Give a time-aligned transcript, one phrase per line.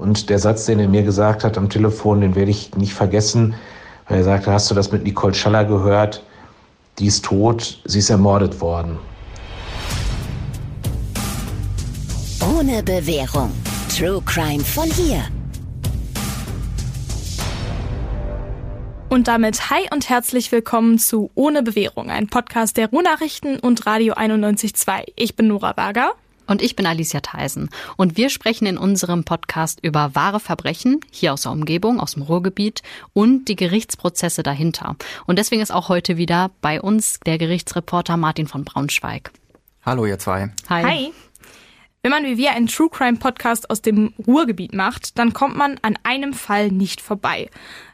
[0.00, 3.54] Und der Satz, den er mir gesagt hat am Telefon, den werde ich nicht vergessen,
[4.08, 6.24] weil er sagte, hast du das mit Nicole Schaller gehört?
[6.98, 8.98] Die ist tot, sie ist ermordet worden.
[12.40, 13.52] Ohne Bewährung.
[13.94, 15.22] True Crime von hier.
[19.10, 24.14] Und damit hi und herzlich willkommen zu Ohne Bewährung, ein Podcast der Ruhrnachrichten und Radio
[24.14, 25.12] 91.2.
[25.16, 26.14] Ich bin Nora Wager.
[26.50, 27.70] Und ich bin Alicia Theisen.
[27.96, 32.24] Und wir sprechen in unserem Podcast über wahre Verbrechen hier aus der Umgebung, aus dem
[32.24, 32.82] Ruhrgebiet
[33.12, 34.96] und die Gerichtsprozesse dahinter.
[35.26, 39.30] Und deswegen ist auch heute wieder bei uns der Gerichtsreporter Martin von Braunschweig.
[39.86, 40.50] Hallo, ihr zwei.
[40.68, 40.82] Hi.
[40.82, 41.12] Hi.
[42.02, 45.78] Wenn man wie wir einen True Crime Podcast aus dem Ruhrgebiet macht, dann kommt man
[45.82, 47.48] an einem Fall nicht vorbei.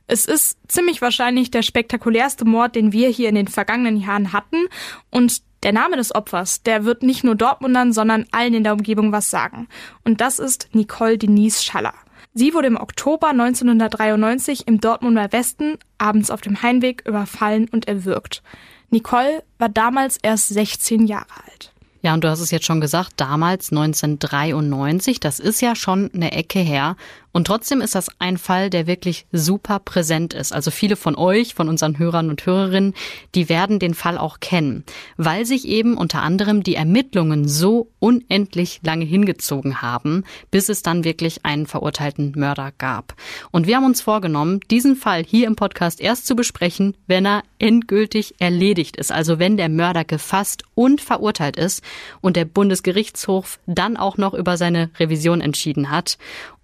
[0.07, 4.67] Es ist ziemlich wahrscheinlich der spektakulärste Mord, den wir hier in den vergangenen Jahren hatten
[5.11, 9.11] und der Name des Opfers, der wird nicht nur Dortmundern, sondern allen in der Umgebung
[9.11, 9.67] was sagen.
[10.05, 11.93] Und das ist Nicole Denise Schaller.
[12.35, 18.45] Sie wurde im Oktober 1993 im Dortmunder Westen abends auf dem Heimweg überfallen und erwürgt.
[18.91, 21.73] Nicole war damals erst 16 Jahre alt.
[22.01, 26.31] Ja, und du hast es jetzt schon gesagt, damals 1993, das ist ja schon eine
[26.31, 26.95] Ecke her.
[27.37, 30.55] Und trotzdem ist das ein Fall, der wirklich super präsent ist.
[30.55, 32.95] Also viele von euch, von unseren Hörern und Hörerinnen,
[33.35, 34.85] die werden den Fall auch kennen,
[35.19, 41.05] weil sich eben unter anderem die Ermittlungen so unendlich lange hingezogen haben, bis es dann
[41.05, 43.15] wirklich einen verurteilten Mörder gab.
[43.51, 47.43] Und wir haben uns vorgenommen, diesen Fall hier im Podcast erst zu besprechen, wenn er
[47.59, 49.13] endgültig erledigt ist.
[49.13, 51.85] Also wenn der Mörder gefasst und verurteilt ist
[52.23, 56.17] und der Bundesgerichtshof dann auch noch über seine Revision entschieden hat.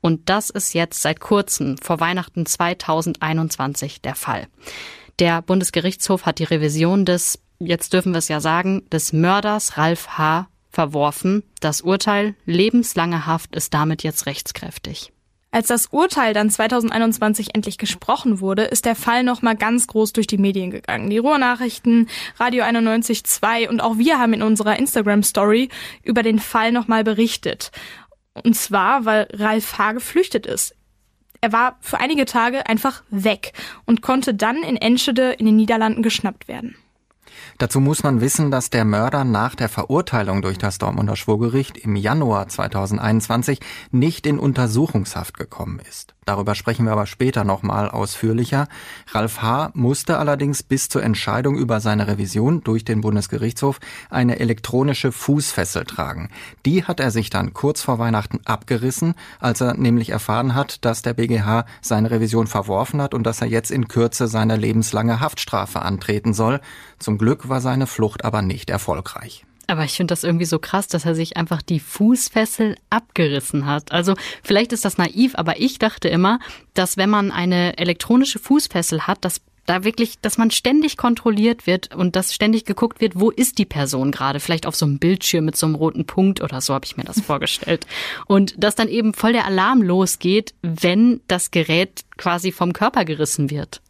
[0.03, 4.49] Und das ist jetzt seit kurzem, vor Weihnachten 2021, der Fall.
[5.21, 10.19] Der Bundesgerichtshof hat die Revision des, jetzt dürfen wir es ja sagen, des Mörders Ralf
[10.19, 10.49] H.
[10.71, 11.45] verworfen.
[11.61, 15.13] Das Urteil lebenslange Haft ist damit jetzt rechtskräftig.
[15.55, 20.27] Als das Urteil dann 2021 endlich gesprochen wurde, ist der Fall nochmal ganz groß durch
[20.27, 21.11] die Medien gegangen.
[21.11, 25.69] Die Ruhrnachrichten, Radio 91.2 und auch wir haben in unserer Instagram-Story
[26.03, 27.71] über den Fall nochmal berichtet.
[28.35, 29.93] Und zwar, weil Ralf H.
[29.93, 30.75] geflüchtet ist.
[31.41, 33.53] Er war für einige Tage einfach weg
[33.85, 36.77] und konnte dann in Enschede in den Niederlanden geschnappt werden.
[37.59, 41.97] Dazu muss man wissen, dass der Mörder nach der Verurteilung durch das Dortmunder Schwurgericht im
[41.97, 43.61] Januar 2021
[43.91, 46.12] nicht in Untersuchungshaft gekommen ist.
[46.25, 48.69] Darüber sprechen wir aber später nochmal ausführlicher.
[49.11, 49.71] Ralf H.
[49.75, 56.31] musste allerdings bis zur Entscheidung über seine Revision durch den Bundesgerichtshof eine elektronische Fußfessel tragen.
[56.65, 61.03] Die hat er sich dann kurz vor Weihnachten abgerissen, als er nämlich erfahren hat, dass
[61.03, 65.83] der BGH seine Revision verworfen hat und dass er jetzt in Kürze seine lebenslange Haftstrafe
[65.83, 66.61] antreten soll.
[67.01, 69.45] Zum Glück war seine Flucht aber nicht erfolgreich.
[69.67, 73.93] Aber ich finde das irgendwie so krass, dass er sich einfach die Fußfessel abgerissen hat.
[73.93, 76.39] Also vielleicht ist das naiv, aber ich dachte immer,
[76.75, 81.95] dass wenn man eine elektronische Fußfessel hat, dass da wirklich, dass man ständig kontrolliert wird
[81.95, 84.41] und dass ständig geguckt wird, wo ist die Person gerade?
[84.41, 87.05] Vielleicht auf so einem Bildschirm mit so einem roten Punkt oder so habe ich mir
[87.05, 87.87] das vorgestellt.
[88.27, 93.51] Und dass dann eben voll der Alarm losgeht, wenn das Gerät quasi vom Körper gerissen
[93.51, 93.81] wird.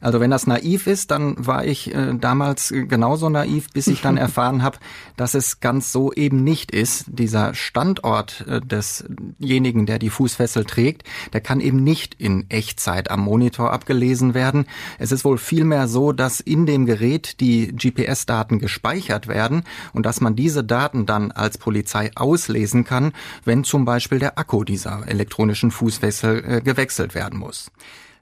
[0.00, 4.16] Also wenn das naiv ist, dann war ich äh, damals genauso naiv, bis ich dann
[4.28, 4.78] erfahren habe,
[5.16, 7.04] dass es ganz so eben nicht ist.
[7.08, 13.20] Dieser Standort äh, desjenigen, der die Fußfessel trägt, der kann eben nicht in Echtzeit am
[13.20, 14.66] Monitor abgelesen werden.
[14.98, 20.20] Es ist wohl vielmehr so, dass in dem Gerät die GPS-Daten gespeichert werden und dass
[20.20, 23.12] man diese Daten dann als Polizei auslesen kann,
[23.44, 27.70] wenn zum Beispiel der Akku dieser elektronischen Fußfessel äh, gewechselt werden muss.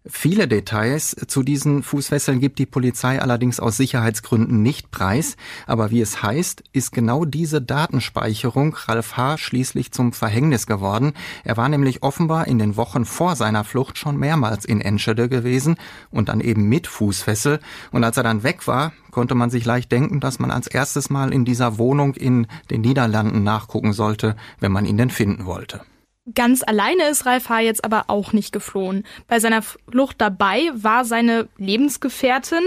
[0.08, 5.36] Viele Details zu diesen Fußfesseln gibt die Polizei allerdings aus Sicherheitsgründen nicht preis.
[5.66, 9.36] Aber wie es heißt, ist genau diese Datenspeicherung Ralf H.
[9.38, 11.12] schließlich zum Verhängnis geworden.
[11.42, 15.74] Er war nämlich offenbar in den Wochen vor seiner Flucht schon mehrmals in Enschede gewesen
[16.12, 17.58] und dann eben mit Fußfessel.
[17.90, 21.10] Und als er dann weg war, konnte man sich leicht denken, dass man als erstes
[21.10, 25.80] Mal in dieser Wohnung in den Niederlanden nachgucken sollte, wenn man ihn denn finden wollte.
[26.34, 27.60] Ganz alleine ist Ralf H.
[27.60, 29.04] jetzt aber auch nicht geflohen.
[29.28, 32.62] Bei seiner Flucht dabei war seine Lebensgefährtin.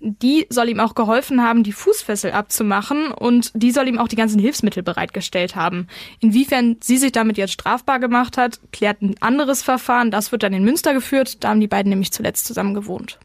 [0.00, 4.16] Die soll ihm auch geholfen haben, die Fußfessel abzumachen und die soll ihm auch die
[4.16, 5.86] ganzen Hilfsmittel bereitgestellt haben.
[6.18, 10.10] Inwiefern sie sich damit jetzt strafbar gemacht hat, klärt ein anderes Verfahren.
[10.10, 11.44] Das wird dann in Münster geführt.
[11.44, 13.20] Da haben die beiden nämlich zuletzt zusammen gewohnt.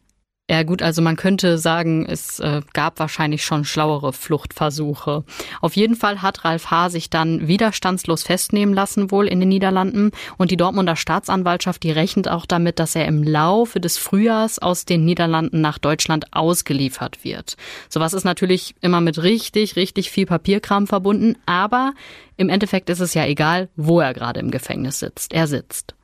[0.50, 5.22] Ja gut, also man könnte sagen, es äh, gab wahrscheinlich schon schlauere Fluchtversuche.
[5.60, 6.88] Auf jeden Fall hat Ralf H.
[6.88, 10.10] sich dann widerstandslos festnehmen lassen, wohl in den Niederlanden.
[10.38, 14.86] Und die Dortmunder Staatsanwaltschaft, die rechnet auch damit, dass er im Laufe des Frühjahrs aus
[14.86, 17.56] den Niederlanden nach Deutschland ausgeliefert wird.
[17.88, 21.92] Sowas ist natürlich immer mit richtig, richtig viel Papierkram verbunden, aber
[22.36, 25.32] im Endeffekt ist es ja egal, wo er gerade im Gefängnis sitzt.
[25.32, 25.94] Er sitzt.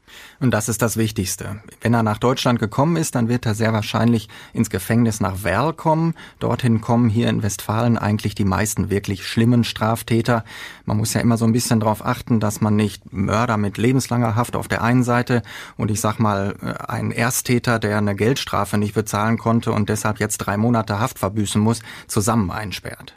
[0.40, 1.60] Und das ist das Wichtigste.
[1.80, 5.72] Wenn er nach Deutschland gekommen ist, dann wird er sehr wahrscheinlich ins Gefängnis nach Werl
[5.72, 6.14] kommen.
[6.38, 10.44] Dorthin kommen hier in Westfalen eigentlich die meisten wirklich schlimmen Straftäter.
[10.84, 14.36] Man muss ja immer so ein bisschen darauf achten, dass man nicht Mörder mit lebenslanger
[14.36, 15.42] Haft auf der einen Seite
[15.76, 20.20] und ich sag mal äh, einen Ersttäter, der eine Geldstrafe nicht bezahlen konnte und deshalb
[20.20, 23.14] jetzt drei Monate Haft verbüßen muss, zusammen einsperrt.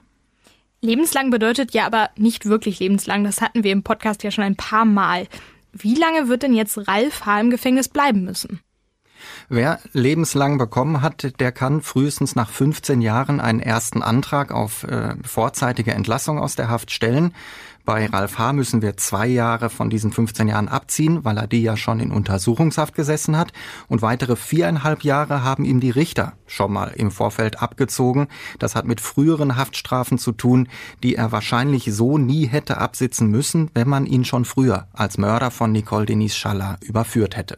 [0.82, 3.26] Lebenslang bedeutet ja aber nicht wirklich lebenslang.
[3.26, 5.28] Das hatten wir im Podcast ja schon ein paar Mal.
[5.74, 7.40] Wie lange wird denn jetzt Ralf H.
[7.40, 8.60] im Gefängnis bleiben müssen?
[9.50, 15.16] Wer lebenslang bekommen hat, der kann frühestens nach 15 Jahren einen ersten Antrag auf äh,
[15.24, 17.34] vorzeitige Entlassung aus der Haft stellen.
[17.90, 18.54] Bei Ralf H.
[18.54, 22.12] müssen wir zwei Jahre von diesen 15 Jahren abziehen, weil er die ja schon in
[22.12, 23.52] Untersuchungshaft gesessen hat.
[23.88, 28.28] Und weitere viereinhalb Jahre haben ihm die Richter schon mal im Vorfeld abgezogen.
[28.60, 30.70] Das hat mit früheren Haftstrafen zu tun,
[31.02, 35.50] die er wahrscheinlich so nie hätte absitzen müssen, wenn man ihn schon früher als Mörder
[35.50, 37.58] von Nicole Denise Schaller überführt hätte.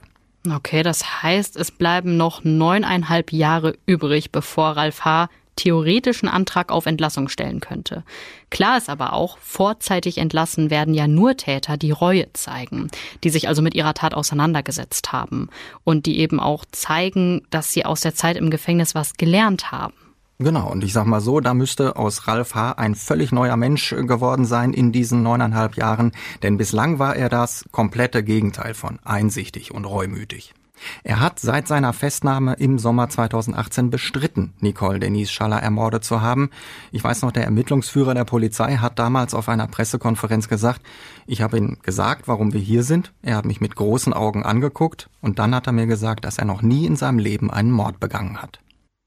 [0.49, 6.85] Okay, das heißt, es bleiben noch neuneinhalb Jahre übrig, bevor Ralf H theoretischen Antrag auf
[6.85, 8.03] Entlassung stellen könnte.
[8.49, 12.89] Klar ist aber auch, vorzeitig entlassen werden ja nur Täter, die Reue zeigen,
[13.23, 15.49] die sich also mit ihrer Tat auseinandergesetzt haben
[15.83, 19.93] und die eben auch zeigen, dass sie aus der Zeit im Gefängnis was gelernt haben.
[20.41, 22.71] Genau, und ich sag mal so, da müsste aus Ralf H.
[22.71, 27.65] ein völlig neuer Mensch geworden sein in diesen neuneinhalb Jahren, denn bislang war er das
[27.71, 30.55] komplette Gegenteil von einsichtig und reumütig.
[31.03, 36.49] Er hat seit seiner Festnahme im Sommer 2018 bestritten, Nicole Denise Schaller ermordet zu haben.
[36.91, 40.81] Ich weiß noch, der Ermittlungsführer der Polizei hat damals auf einer Pressekonferenz gesagt,
[41.27, 43.13] ich habe ihm gesagt, warum wir hier sind.
[43.21, 46.45] Er hat mich mit großen Augen angeguckt und dann hat er mir gesagt, dass er
[46.45, 48.59] noch nie in seinem Leben einen Mord begangen hat.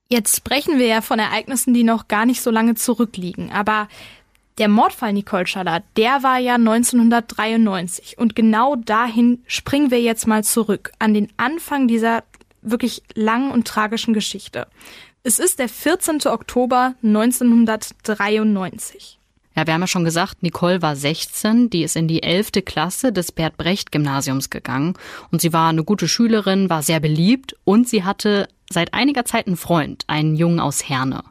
[0.08, 3.50] Jetzt sprechen wir ja von Ereignissen, die noch gar nicht so lange zurückliegen.
[3.50, 3.88] Aber
[4.58, 10.44] der Mordfall Nicole Schaller, der war ja 1993 und genau dahin springen wir jetzt mal
[10.44, 12.22] zurück an den Anfang dieser
[12.62, 14.68] wirklich langen und tragischen Geschichte.
[15.22, 16.26] Es ist der 14.
[16.26, 19.18] Oktober 1993.
[19.56, 22.64] Ja, wir haben ja schon gesagt, Nicole war 16, die ist in die 11.
[22.64, 24.94] Klasse des Bert Brecht Gymnasiums gegangen
[25.30, 29.46] und sie war eine gute Schülerin, war sehr beliebt und sie hatte seit einiger Zeit
[29.46, 31.22] einen Freund, einen Jungen aus Herne.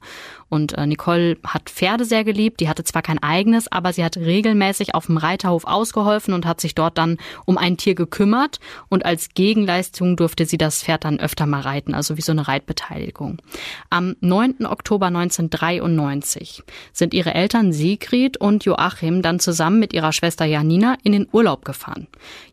[0.54, 2.60] Und äh, Nicole hat Pferde sehr geliebt.
[2.60, 6.62] Die hatte zwar kein eigenes, aber sie hat regelmäßig auf dem Reiterhof ausgeholfen und hat
[6.62, 8.60] sich dort dann um ein Tier gekümmert.
[8.88, 12.48] Und als Gegenleistung durfte sie das Pferd dann öfter mal reiten, also wie so eine
[12.48, 13.42] Reitbeteiligung.
[13.90, 14.68] Am 9.
[14.68, 16.62] Oktober 1993
[16.92, 21.66] sind ihre Eltern Sigrid und Joachim dann zusammen mit ihrer Schwester Janina in den Urlaub
[21.66, 22.06] gefahren.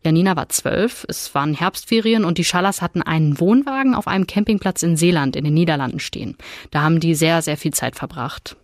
[0.02, 4.82] Janina war zwölf, es waren Herbstferien und die Schallers hatten einen Wohnwagen auf einem Campingplatz
[4.82, 6.38] in Seeland in den Niederlanden stehen.
[6.70, 8.56] Da haben die sehr, sehr viel Zeit Zeit verbracht.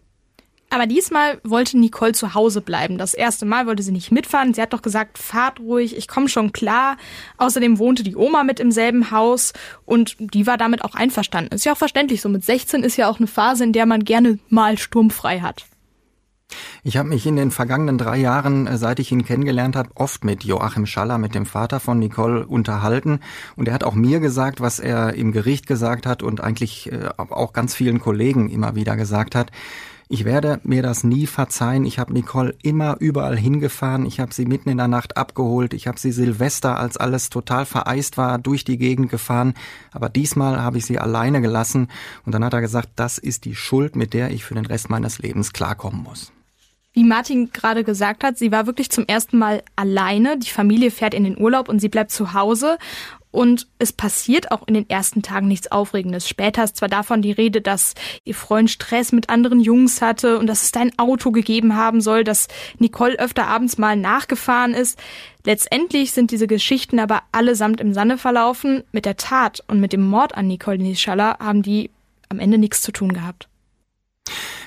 [0.68, 2.98] Aber diesmal wollte Nicole zu Hause bleiben.
[2.98, 4.52] Das erste Mal wollte sie nicht mitfahren.
[4.52, 6.96] Sie hat doch gesagt, fahrt ruhig, ich komme schon klar.
[7.36, 9.52] Außerdem wohnte die Oma mit im selben Haus
[9.84, 11.54] und die war damit auch einverstanden.
[11.54, 12.28] Ist ja auch verständlich so.
[12.28, 15.66] Mit 16 ist ja auch eine Phase, in der man gerne mal sturmfrei hat.
[16.86, 20.24] Ich habe mich in den vergangenen drei Jahren, äh, seit ich ihn kennengelernt habe, oft
[20.24, 23.18] mit Joachim Schaller, mit dem Vater von Nicole, unterhalten.
[23.56, 27.08] Und er hat auch mir gesagt, was er im Gericht gesagt hat und eigentlich äh,
[27.16, 29.50] auch ganz vielen Kollegen immer wieder gesagt hat.
[30.08, 31.84] Ich werde mir das nie verzeihen.
[31.84, 34.06] Ich habe Nicole immer überall hingefahren.
[34.06, 35.74] Ich habe sie mitten in der Nacht abgeholt.
[35.74, 39.54] Ich habe sie Silvester, als alles total vereist war, durch die Gegend gefahren.
[39.90, 41.88] Aber diesmal habe ich sie alleine gelassen.
[42.24, 44.88] Und dann hat er gesagt, das ist die Schuld, mit der ich für den Rest
[44.88, 46.30] meines Lebens klarkommen muss.
[46.96, 50.38] Wie Martin gerade gesagt hat, sie war wirklich zum ersten Mal alleine.
[50.38, 52.78] Die Familie fährt in den Urlaub und sie bleibt zu Hause.
[53.30, 56.26] Und es passiert auch in den ersten Tagen nichts Aufregendes.
[56.26, 57.92] Später ist zwar davon die Rede, dass
[58.24, 62.00] ihr Freund Stress mit anderen Jungs hatte und dass es da ein Auto gegeben haben
[62.00, 62.48] soll, dass
[62.78, 64.98] Nicole öfter abends mal nachgefahren ist.
[65.44, 68.84] Letztendlich sind diese Geschichten aber allesamt im Sande verlaufen.
[68.90, 71.90] Mit der Tat und mit dem Mord an Nicole Nischalla haben die
[72.30, 73.50] am Ende nichts zu tun gehabt.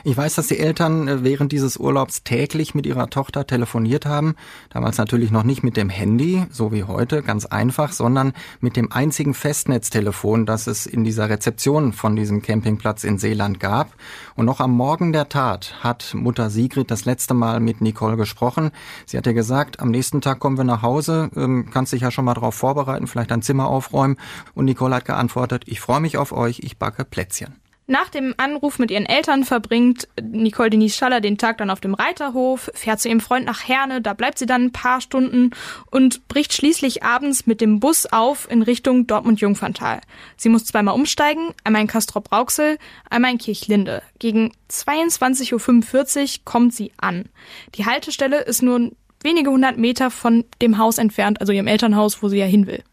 [0.09, 4.33] Ich weiß, dass die Eltern äh, während dieses Urlaubs täglich mit ihrer Tochter telefoniert haben.
[4.71, 8.91] Damals natürlich noch nicht mit dem Handy, so wie heute, ganz einfach, sondern mit dem
[8.91, 13.93] einzigen Festnetztelefon, das es in dieser Rezeption von diesem Campingplatz in Seeland gab.
[14.35, 18.71] Und noch am Morgen der Tat hat Mutter Sigrid das letzte Mal mit Nicole gesprochen.
[19.05, 22.09] Sie hat ihr gesagt, am nächsten Tag kommen wir nach Hause, ähm, kannst dich ja
[22.09, 24.17] schon mal darauf vorbereiten, vielleicht ein Zimmer aufräumen.
[24.55, 27.68] Und Nicole hat geantwortet, ich freue mich auf euch, ich backe Plätzchen.
[27.89, 31.95] Nach dem Anruf mit ihren Eltern verbringt Nicole Denise Schaller den Tag dann auf dem
[31.95, 35.49] Reiterhof, fährt zu ihrem Freund nach Herne, da bleibt sie dann ein paar Stunden
[35.89, 40.01] und bricht schließlich abends mit dem Bus auf in Richtung Dortmund-Jungferntal.
[40.37, 42.77] Sie muss zweimal umsteigen, einmal in Castrop-Rauxel,
[43.09, 44.03] einmal in Kirchlinde.
[44.19, 47.25] Gegen 22.45 Uhr kommt sie an.
[47.73, 48.91] Die Haltestelle ist nur
[49.23, 52.83] wenige hundert Meter von dem Haus entfernt, also ihrem Elternhaus, wo sie ja hin will.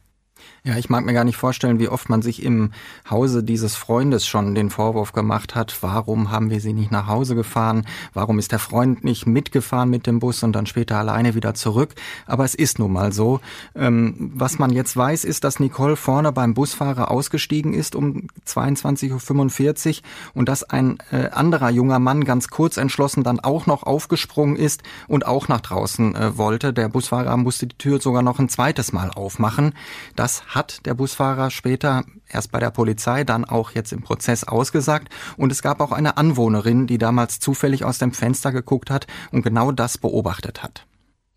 [0.67, 2.73] Ja, ich mag mir gar nicht vorstellen, wie oft man sich im
[3.09, 7.37] Hause dieses Freundes schon den Vorwurf gemacht hat, warum haben wir sie nicht nach Hause
[7.37, 11.55] gefahren, warum ist der Freund nicht mitgefahren mit dem Bus und dann später alleine wieder
[11.55, 11.95] zurück.
[12.27, 13.39] Aber es ist nun mal so.
[13.77, 19.99] Ähm, was man jetzt weiß, ist, dass Nicole vorne beim Busfahrer ausgestiegen ist um 22.45
[19.99, 20.03] Uhr
[20.35, 24.83] und dass ein äh, anderer junger Mann ganz kurz entschlossen dann auch noch aufgesprungen ist
[25.07, 26.73] und auch nach draußen äh, wollte.
[26.73, 29.73] Der Busfahrer musste die Tür sogar noch ein zweites Mal aufmachen.
[30.17, 35.09] Das hat der Busfahrer später erst bei der Polizei, dann auch jetzt im Prozess ausgesagt.
[35.37, 39.43] Und es gab auch eine Anwohnerin, die damals zufällig aus dem Fenster geguckt hat und
[39.43, 40.87] genau das beobachtet hat.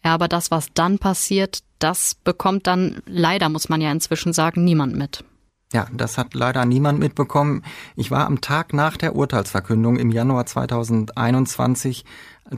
[0.03, 4.63] Ja, aber das, was dann passiert, das bekommt dann leider, muss man ja inzwischen sagen,
[4.63, 5.23] niemand mit.
[5.71, 7.63] Ja, das hat leider niemand mitbekommen.
[7.95, 12.05] Ich war am Tag nach der Urteilsverkündung im Januar 2021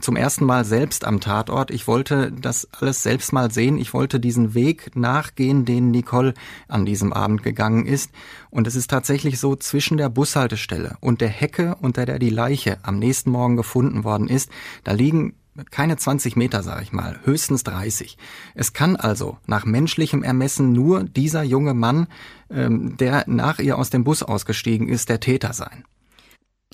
[0.00, 1.70] zum ersten Mal selbst am Tatort.
[1.70, 3.78] Ich wollte das alles selbst mal sehen.
[3.78, 6.34] Ich wollte diesen Weg nachgehen, den Nicole
[6.68, 8.10] an diesem Abend gegangen ist.
[8.50, 12.78] Und es ist tatsächlich so, zwischen der Bushaltestelle und der Hecke, unter der die Leiche
[12.82, 14.50] am nächsten Morgen gefunden worden ist,
[14.84, 15.34] da liegen
[15.70, 18.16] keine 20 Meter, sage ich mal, höchstens 30.
[18.54, 22.06] Es kann also nach menschlichem Ermessen nur dieser junge Mann,
[22.50, 25.84] ähm, der nach ihr aus dem Bus ausgestiegen ist, der Täter sein.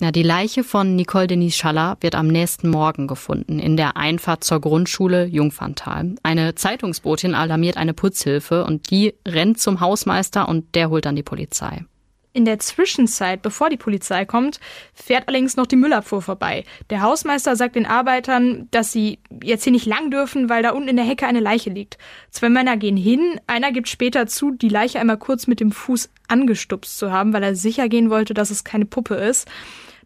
[0.01, 4.45] Ja, die Leiche von Nicole Denise Schaller wird am nächsten Morgen gefunden in der Einfahrt
[4.45, 6.15] zur Grundschule Jungferntal.
[6.23, 11.23] Eine Zeitungsbotin alarmiert eine Putzhilfe und die rennt zum Hausmeister und der holt dann die
[11.23, 11.83] Polizei.
[12.31, 14.61] In der Zwischenzeit, bevor die Polizei kommt,
[14.93, 16.63] fährt allerdings noch die Müllabfuhr vorbei.
[16.89, 20.87] Der Hausmeister sagt den Arbeitern, dass sie jetzt hier nicht lang dürfen, weil da unten
[20.87, 21.97] in der Hecke eine Leiche liegt.
[22.29, 26.09] Zwei Männer gehen hin, einer gibt später zu, die Leiche einmal kurz mit dem Fuß
[26.29, 29.47] angestupst zu haben, weil er sicher gehen wollte, dass es keine Puppe ist.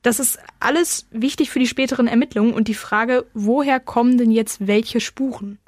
[0.03, 4.67] Das ist alles wichtig für die späteren Ermittlungen und die Frage, woher kommen denn jetzt
[4.67, 5.59] welche Spuren?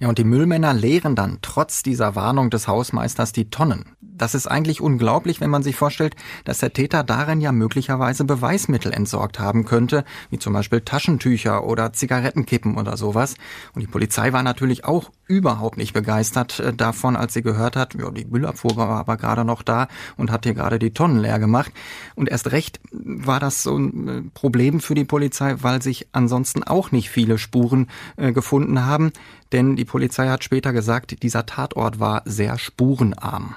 [0.00, 3.84] Ja, und die Müllmänner leeren dann trotz dieser Warnung des Hausmeisters die Tonnen.
[4.16, 6.14] Das ist eigentlich unglaublich, wenn man sich vorstellt,
[6.44, 11.92] dass der Täter darin ja möglicherweise Beweismittel entsorgt haben könnte, wie zum Beispiel Taschentücher oder
[11.92, 13.34] Zigarettenkippen oder sowas.
[13.74, 17.94] Und die Polizei war natürlich auch überhaupt nicht begeistert äh, davon, als sie gehört hat,
[17.94, 21.40] ja, die Müllabfuhr war aber gerade noch da und hat hier gerade die Tonnen leer
[21.40, 21.72] gemacht.
[22.14, 26.62] Und erst recht war das so ein äh, Problem für die Polizei, weil sich ansonsten
[26.62, 29.12] auch nicht viele Spuren äh, gefunden haben.
[29.54, 33.54] Denn die Polizei hat später gesagt, dieser Tatort war sehr spurenarm.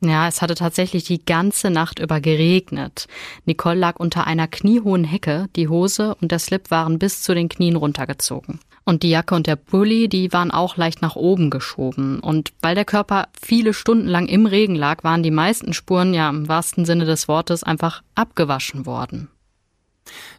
[0.00, 3.06] Ja, es hatte tatsächlich die ganze Nacht über geregnet.
[3.44, 7.50] Nicole lag unter einer kniehohen Hecke, die Hose und der Slip waren bis zu den
[7.50, 8.60] Knien runtergezogen.
[8.84, 12.20] Und die Jacke und der Bulli, die waren auch leicht nach oben geschoben.
[12.20, 16.30] Und weil der Körper viele Stunden lang im Regen lag, waren die meisten Spuren ja
[16.30, 19.28] im wahrsten Sinne des Wortes einfach abgewaschen worden.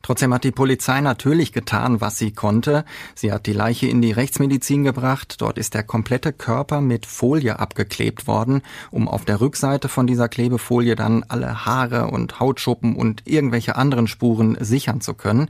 [0.02, 2.86] Trotzdem hat die Polizei natürlich getan, was sie konnte.
[3.16, 5.42] Sie hat die Leiche in die Rechtsmedizin gebracht.
[5.42, 10.30] Dort ist der komplette Körper mit Folie abgeklebt worden, um auf der Rückseite von dieser
[10.30, 15.50] Klebefolie dann alle Haare und Hautschuppen und irgendwelche anderen Spuren sichern zu können.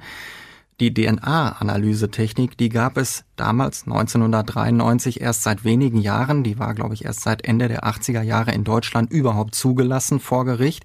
[0.80, 6.44] Die DNA-Analysetechnik, die gab es damals 1993 erst seit wenigen Jahren.
[6.44, 10.46] Die war, glaube ich, erst seit Ende der 80er Jahre in Deutschland überhaupt zugelassen vor
[10.46, 10.84] Gericht.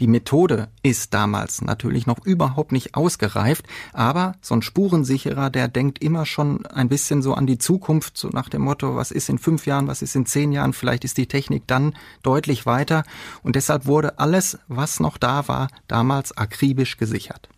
[0.00, 6.02] Die Methode ist damals natürlich noch überhaupt nicht ausgereift, aber so ein Spurensicherer, der denkt
[6.02, 9.36] immer schon ein bisschen so an die Zukunft, so nach dem Motto, was ist in
[9.36, 13.04] fünf Jahren, was ist in zehn Jahren, vielleicht ist die Technik dann deutlich weiter.
[13.42, 17.50] Und deshalb wurde alles, was noch da war, damals akribisch gesichert.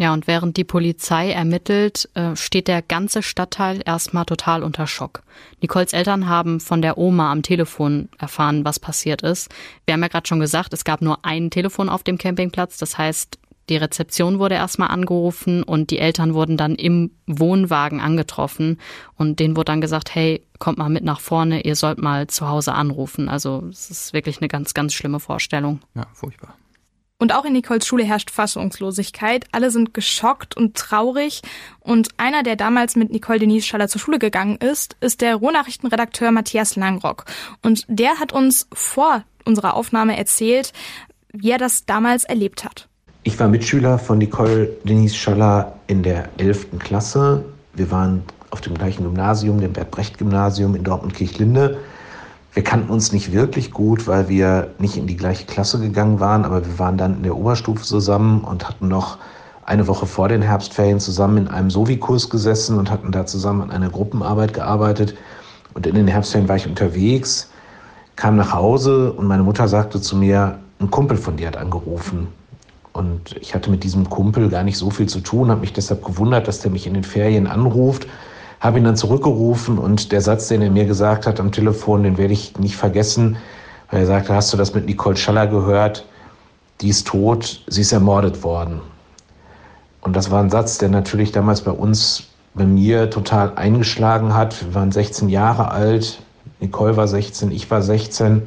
[0.00, 5.22] Ja, und während die Polizei ermittelt, äh, steht der ganze Stadtteil erstmal total unter Schock.
[5.60, 9.50] Nicoles Eltern haben von der Oma am Telefon erfahren, was passiert ist.
[9.84, 12.78] Wir haben ja gerade schon gesagt, es gab nur ein Telefon auf dem Campingplatz.
[12.78, 13.38] Das heißt,
[13.68, 18.80] die Rezeption wurde erstmal angerufen und die Eltern wurden dann im Wohnwagen angetroffen
[19.16, 22.48] und denen wurde dann gesagt, hey, kommt mal mit nach vorne, ihr sollt mal zu
[22.48, 23.28] Hause anrufen.
[23.28, 25.80] Also es ist wirklich eine ganz, ganz schlimme Vorstellung.
[25.94, 26.54] Ja, furchtbar.
[27.20, 29.44] Und auch in Nicoles Schule herrscht Fassungslosigkeit.
[29.52, 31.42] Alle sind geschockt und traurig.
[31.80, 36.30] Und einer, der damals mit Nicole Denise Schaller zur Schule gegangen ist, ist der Rohnachrichtenredakteur
[36.32, 37.26] Matthias Langrock.
[37.62, 40.72] Und der hat uns vor unserer Aufnahme erzählt,
[41.32, 42.88] wie er das damals erlebt hat.
[43.22, 46.78] Ich war Mitschüler von Nicole Denise Schaller in der 11.
[46.78, 47.44] Klasse.
[47.74, 51.78] Wir waren auf dem gleichen Gymnasium, dem Bert-Brecht-Gymnasium in Dortmund-Kirchlinde.
[52.52, 56.44] Wir kannten uns nicht wirklich gut, weil wir nicht in die gleiche Klasse gegangen waren,
[56.44, 59.18] aber wir waren dann in der Oberstufe zusammen und hatten noch
[59.64, 63.70] eine Woche vor den Herbstferien zusammen in einem Sovi-Kurs gesessen und hatten da zusammen an
[63.70, 65.14] einer Gruppenarbeit gearbeitet.
[65.74, 67.50] Und in den Herbstferien war ich unterwegs,
[68.16, 72.26] kam nach Hause und meine Mutter sagte zu mir, ein Kumpel von dir hat angerufen.
[72.92, 76.04] Und ich hatte mit diesem Kumpel gar nicht so viel zu tun, habe mich deshalb
[76.04, 78.08] gewundert, dass der mich in den Ferien anruft
[78.60, 82.18] habe ihn dann zurückgerufen und der Satz, den er mir gesagt hat am Telefon, den
[82.18, 83.38] werde ich nicht vergessen,
[83.90, 86.06] weil er sagte, hast du das mit Nicole Schaller gehört?
[86.82, 88.80] Die ist tot, sie ist ermordet worden.
[90.02, 92.24] Und das war ein Satz, der natürlich damals bei uns,
[92.54, 94.64] bei mir total eingeschlagen hat.
[94.64, 96.22] Wir waren 16 Jahre alt,
[96.60, 98.42] Nicole war 16, ich war 16.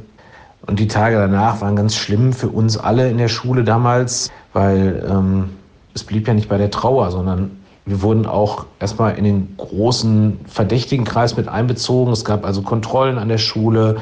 [0.65, 5.05] Und die Tage danach waren ganz schlimm für uns alle in der Schule damals, weil
[5.09, 5.49] ähm,
[5.93, 10.39] es blieb ja nicht bei der Trauer, sondern wir wurden auch erstmal in den großen
[10.47, 12.13] verdächtigen Kreis mit einbezogen.
[12.13, 13.97] Es gab also Kontrollen an der Schule.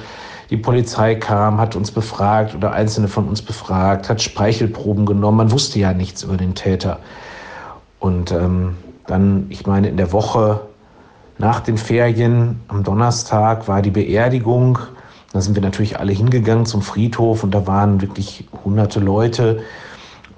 [0.52, 5.38] Die Polizei kam, hat uns befragt oder einzelne von uns befragt, hat Speichelproben genommen.
[5.38, 7.00] Man wusste ja nichts über den Täter.
[8.00, 8.76] Und ähm,
[9.08, 10.60] dann, ich meine, in der Woche
[11.38, 14.78] nach den Ferien, am Donnerstag, war die Beerdigung.
[15.34, 19.62] Da sind wir natürlich alle hingegangen zum Friedhof und da waren wirklich hunderte Leute.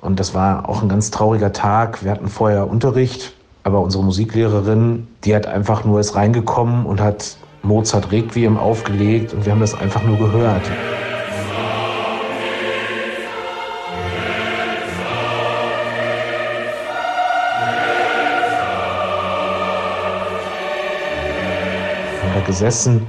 [0.03, 2.03] Und das war auch ein ganz trauriger Tag.
[2.03, 3.33] Wir hatten vorher Unterricht,
[3.63, 9.45] aber unsere Musiklehrerin, die hat einfach nur ist reingekommen und hat Mozart Requiem aufgelegt und
[9.45, 10.63] wir haben das einfach nur gehört.
[22.45, 23.07] gesessen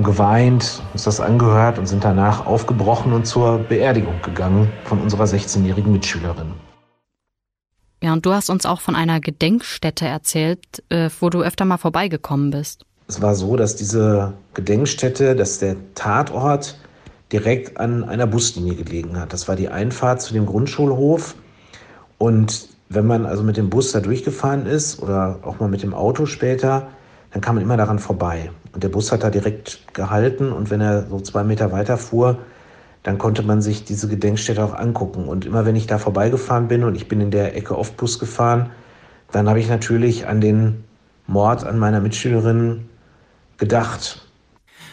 [0.00, 5.24] und geweint, uns das angehört und sind danach aufgebrochen und zur Beerdigung gegangen von unserer
[5.24, 6.54] 16-jährigen Mitschülerin.
[8.02, 11.76] Ja, und du hast uns auch von einer Gedenkstätte erzählt, äh, wo du öfter mal
[11.76, 12.86] vorbeigekommen bist.
[13.08, 16.78] Es war so, dass diese Gedenkstätte, dass der Tatort
[17.30, 19.34] direkt an einer Buslinie gelegen hat.
[19.34, 21.34] Das war die Einfahrt zu dem Grundschulhof.
[22.16, 25.92] Und wenn man also mit dem Bus da durchgefahren ist oder auch mal mit dem
[25.92, 26.88] Auto später,
[27.32, 28.50] dann kam man immer daran vorbei.
[28.72, 32.38] Und der Bus hat da direkt gehalten und wenn er so zwei Meter weiter fuhr,
[33.02, 35.26] dann konnte man sich diese Gedenkstätte auch angucken.
[35.26, 38.18] Und immer wenn ich da vorbeigefahren bin und ich bin in der Ecke oft Bus
[38.18, 38.70] gefahren,
[39.32, 40.84] dann habe ich natürlich an den
[41.26, 42.88] Mord an meiner Mitschülerin
[43.56, 44.26] gedacht.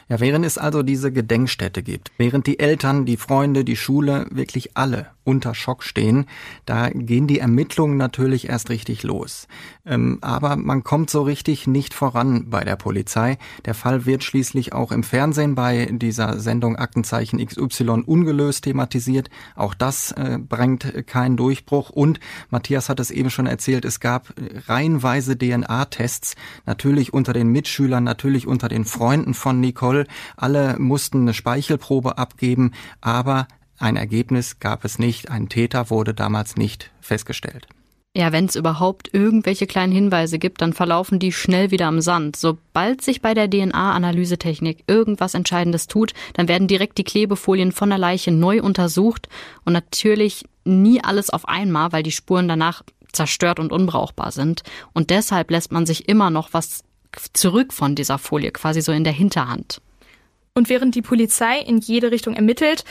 [0.10, 4.78] Ja, während es also diese Gedenkstätte gibt, während die Eltern, die Freunde, die Schule, wirklich
[4.78, 6.26] alle unter Schock stehen,
[6.66, 9.50] da gehen die Ermittlungen natürlich erst richtig los.
[9.86, 13.38] Ähm, aber man kommt so richtig nicht voran bei der Polizei.
[13.66, 19.30] Der Fall wird schließlich auch im Fernsehen bei dieser Sendung Aktenzeichen XY ungelöst thematisiert.
[19.56, 21.90] Auch das äh, bringt keinen Durchbruch.
[21.90, 24.34] Und Matthias hat es eben schon erzählt, es gab
[24.68, 29.97] reihenweise DNA-Tests, natürlich unter den Mitschülern, natürlich unter den Freunden von Nicole.
[30.36, 33.48] Alle mussten eine Speichelprobe abgeben, aber
[33.80, 37.68] ein Ergebnis gab es nicht, ein Täter wurde damals nicht festgestellt.
[38.16, 42.36] Ja, wenn es überhaupt irgendwelche kleinen Hinweise gibt, dann verlaufen die schnell wieder am Sand.
[42.36, 48.00] Sobald sich bei der DNA-Analysetechnik irgendwas Entscheidendes tut, dann werden direkt die Klebefolien von der
[48.00, 49.30] Leiche neu untersucht
[49.66, 52.82] und natürlich nie alles auf einmal, weil die Spuren danach
[53.12, 54.64] zerstört und unbrauchbar sind.
[54.94, 56.84] Und deshalb lässt man sich immer noch was
[57.34, 59.80] zurück von dieser Folie, quasi so in der Hinterhand.
[60.58, 62.84] Und während die Polizei in jede Richtung ermittelt,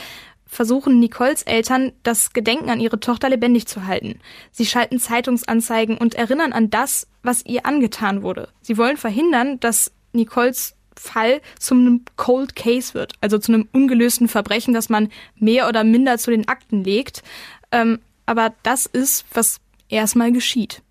[0.45, 4.21] versuchen Nicoles Eltern, das Gedenken an ihre Tochter lebendig zu halten.
[4.53, 8.47] Sie schalten Zeitungsanzeigen und erinnern an das, was ihr angetan wurde.
[8.61, 14.29] Sie wollen verhindern, dass Nicoles Fall zu einem Cold Case wird, also zu einem ungelösten
[14.29, 17.21] Verbrechen, das man mehr oder minder zu den Akten legt.
[17.73, 20.83] Ähm, aber das ist, was erstmal geschieht.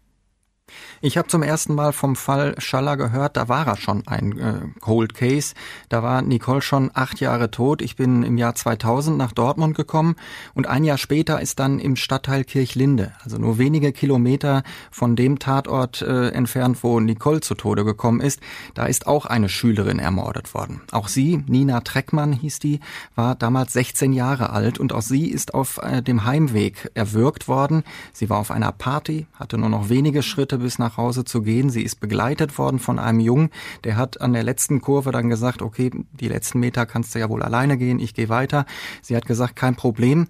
[1.03, 4.61] Ich habe zum ersten Mal vom Fall Schaller gehört, da war er schon ein äh,
[4.81, 5.55] Cold Case.
[5.91, 7.83] Da war Nicole schon acht Jahre tot.
[7.83, 10.17] Ich bin im Jahr 2000 nach Dortmund gekommen
[10.55, 15.39] und ein Jahr später ist dann im Stadtteil Kirchlinde, also nur wenige Kilometer von dem
[15.39, 18.41] Tatort äh, entfernt, wo Nicole zu Tode gekommen ist,
[18.75, 20.81] da ist auch eine Schülerin ermordet worden.
[20.93, 22.81] Auch sie, Nina Treckmann hieß die,
[23.15, 27.85] war damals 16 Jahre alt und auch sie ist auf äh, dem Heimweg erwürgt worden.
[28.15, 31.71] Sie war auf einer Party, hatte nur noch wenige Schritte bis nach Hause zu gehen.
[31.71, 33.51] Sie ist begleitet worden von einem Jungen,
[33.85, 37.29] der hat an der letzten Kurve dann gesagt, okay, die letzten Meter kannst du ja
[37.29, 38.67] wohl alleine gehen, ich gehe weiter.
[39.03, 40.29] Sie hat gesagt, kein Problem.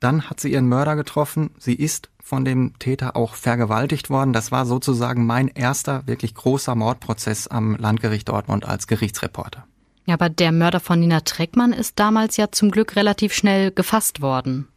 [0.00, 1.50] Dann hat sie ihren Mörder getroffen.
[1.58, 4.32] Sie ist von dem Täter auch vergewaltigt worden.
[4.32, 9.64] Das war sozusagen mein erster wirklich großer Mordprozess am Landgericht Dortmund als Gerichtsreporter.
[10.06, 14.20] Ja, aber der Mörder von Nina Treckmann ist damals ja zum Glück relativ schnell gefasst
[14.20, 14.68] worden.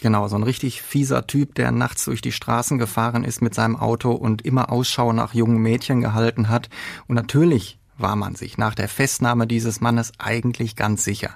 [0.00, 3.74] Genau, so ein richtig fieser Typ, der nachts durch die Straßen gefahren ist mit seinem
[3.74, 6.68] Auto und immer Ausschau nach jungen Mädchen gehalten hat.
[7.08, 11.30] Und natürlich war man sich nach der Festnahme dieses Mannes eigentlich ganz sicher.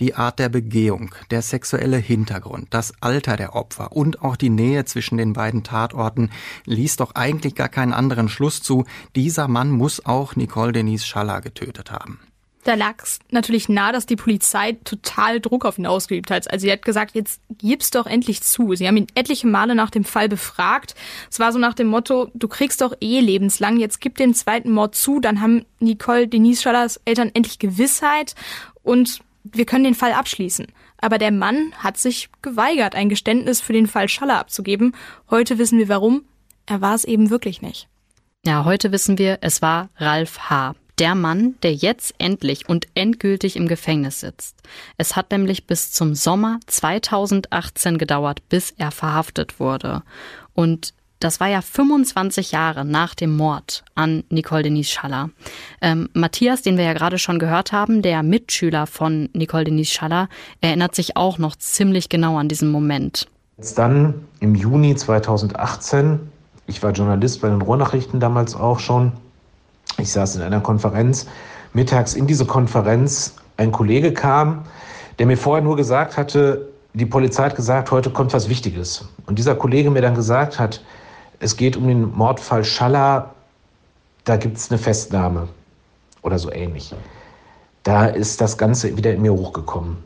[0.00, 4.86] Die Art der Begehung, der sexuelle Hintergrund, das Alter der Opfer und auch die Nähe
[4.86, 6.30] zwischen den beiden Tatorten
[6.64, 8.84] ließ doch eigentlich gar keinen anderen Schluss zu.
[9.14, 12.18] Dieser Mann muss auch Nicole Denise Schaller getötet haben.
[12.66, 16.50] Da lag es natürlich nah, dass die Polizei total Druck auf ihn ausgeübt hat.
[16.50, 18.74] Also sie hat gesagt, jetzt gib's doch endlich zu.
[18.74, 20.96] Sie haben ihn etliche Male nach dem Fall befragt.
[21.30, 24.72] Es war so nach dem Motto, du kriegst doch eh lebenslang, jetzt gib den zweiten
[24.72, 28.34] Mord zu, dann haben Nicole Denise Schallers Eltern endlich Gewissheit
[28.82, 30.66] und wir können den Fall abschließen.
[30.98, 34.96] Aber der Mann hat sich geweigert, ein Geständnis für den Fall Schaller abzugeben.
[35.30, 36.24] Heute wissen wir warum.
[36.66, 37.86] Er war es eben wirklich nicht.
[38.44, 40.74] Ja, heute wissen wir, es war Ralf H.
[40.98, 44.56] Der Mann, der jetzt endlich und endgültig im Gefängnis sitzt.
[44.96, 50.02] Es hat nämlich bis zum Sommer 2018 gedauert, bis er verhaftet wurde.
[50.54, 55.30] Und das war ja 25 Jahre nach dem Mord an Nicole Denise Schaller.
[55.80, 60.28] Ähm, Matthias, den wir ja gerade schon gehört haben, der Mitschüler von Nicole Denise Schaller,
[60.60, 63.28] erinnert sich auch noch ziemlich genau an diesen Moment.
[63.56, 66.20] Jetzt dann im Juni 2018,
[66.66, 69.12] ich war Journalist bei den Ruhrnachrichten damals auch schon,
[69.98, 71.26] ich saß in einer Konferenz,
[71.72, 74.64] mittags in diese Konferenz ein Kollege kam,
[75.18, 79.06] der mir vorher nur gesagt hatte, die Polizei hat gesagt, heute kommt was Wichtiges.
[79.26, 80.82] Und dieser Kollege mir dann gesagt hat,
[81.40, 83.34] es geht um den Mordfall Schaller,
[84.24, 85.48] da gibt es eine Festnahme
[86.22, 86.94] oder so ähnlich.
[87.82, 89.98] Da ist das Ganze wieder in mir hochgekommen.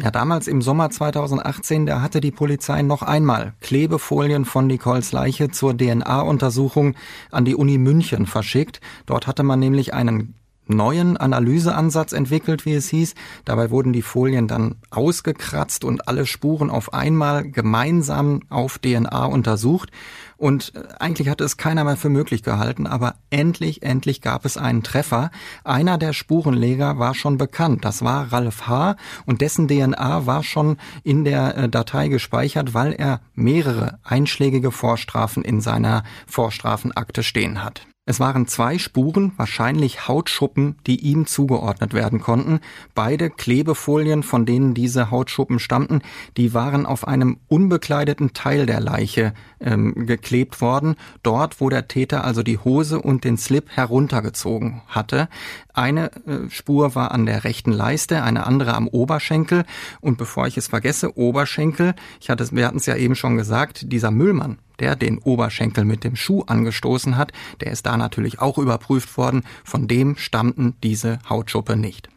[0.00, 5.52] Ja, damals im Sommer 2018, da hatte die Polizei noch einmal Klebefolien von Nicoles Leiche
[5.52, 6.94] zur DNA-Untersuchung
[7.30, 8.80] an die Uni München verschickt.
[9.06, 10.34] Dort hatte man nämlich einen
[10.66, 13.14] neuen Analyseansatz entwickelt, wie es hieß.
[13.44, 19.90] Dabei wurden die Folien dann ausgekratzt und alle Spuren auf einmal gemeinsam auf DNA untersucht.
[20.36, 24.56] Und äh, eigentlich hatte es keiner mehr für möglich gehalten, aber endlich, endlich gab es
[24.56, 25.30] einen Treffer.
[25.64, 27.84] Einer der Spurenleger war schon bekannt.
[27.84, 28.96] Das war Ralf H.
[29.26, 35.44] und dessen DNA war schon in der äh, Datei gespeichert, weil er mehrere einschlägige Vorstrafen
[35.44, 37.86] in seiner Vorstrafenakte stehen hat.
[38.06, 42.60] Es waren zwei Spuren, wahrscheinlich Hautschuppen, die ihm zugeordnet werden konnten.
[42.94, 46.02] Beide Klebefolien, von denen diese Hautschuppen stammten,
[46.36, 49.32] die waren auf einem unbekleideten Teil der Leiche
[49.64, 55.28] ähm, geklebt worden, dort wo der Täter also die Hose und den Slip heruntergezogen hatte.
[55.72, 59.64] Eine äh, Spur war an der rechten Leiste, eine andere am Oberschenkel.
[60.00, 63.92] Und bevor ich es vergesse, Oberschenkel, ich hatte, wir hatten es ja eben schon gesagt,
[63.92, 68.58] dieser Müllmann, der den Oberschenkel mit dem Schuh angestoßen hat, der ist da natürlich auch
[68.58, 69.42] überprüft worden.
[69.64, 72.08] Von dem stammten diese Hautschuppe nicht.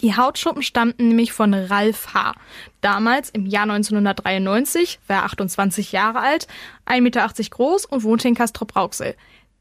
[0.00, 2.34] Die Hautschuppen stammten nämlich von Ralf H.
[2.80, 6.46] Damals, im Jahr 1993, war er 28 Jahre alt,
[6.86, 9.14] 1,80 Meter groß und wohnte in Castrop-Rauxel.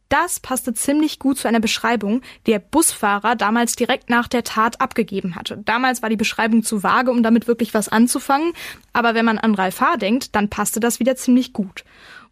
[0.10, 4.80] Das passte ziemlich gut zu einer Beschreibung, die der Busfahrer damals direkt nach der Tat
[4.80, 5.58] abgegeben hatte.
[5.65, 8.54] Damals war die Beschreibung zu vage, um damit wirklich was anzufangen,
[8.91, 9.98] aber wenn man an Ralf H.
[9.98, 11.84] denkt, dann passte das wieder ziemlich gut.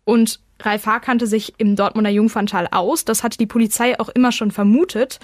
[0.03, 0.99] Und Ralf H.
[0.99, 3.05] kannte sich im Dortmunder Jungferntal aus.
[3.05, 5.19] Das hatte die Polizei auch immer schon vermutet.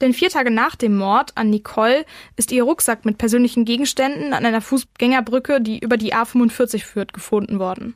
[0.00, 2.04] Denn vier Tage nach dem Mord an Nicole
[2.36, 7.58] ist ihr Rucksack mit persönlichen Gegenständen an einer Fußgängerbrücke, die über die A45 führt, gefunden
[7.58, 7.94] worden.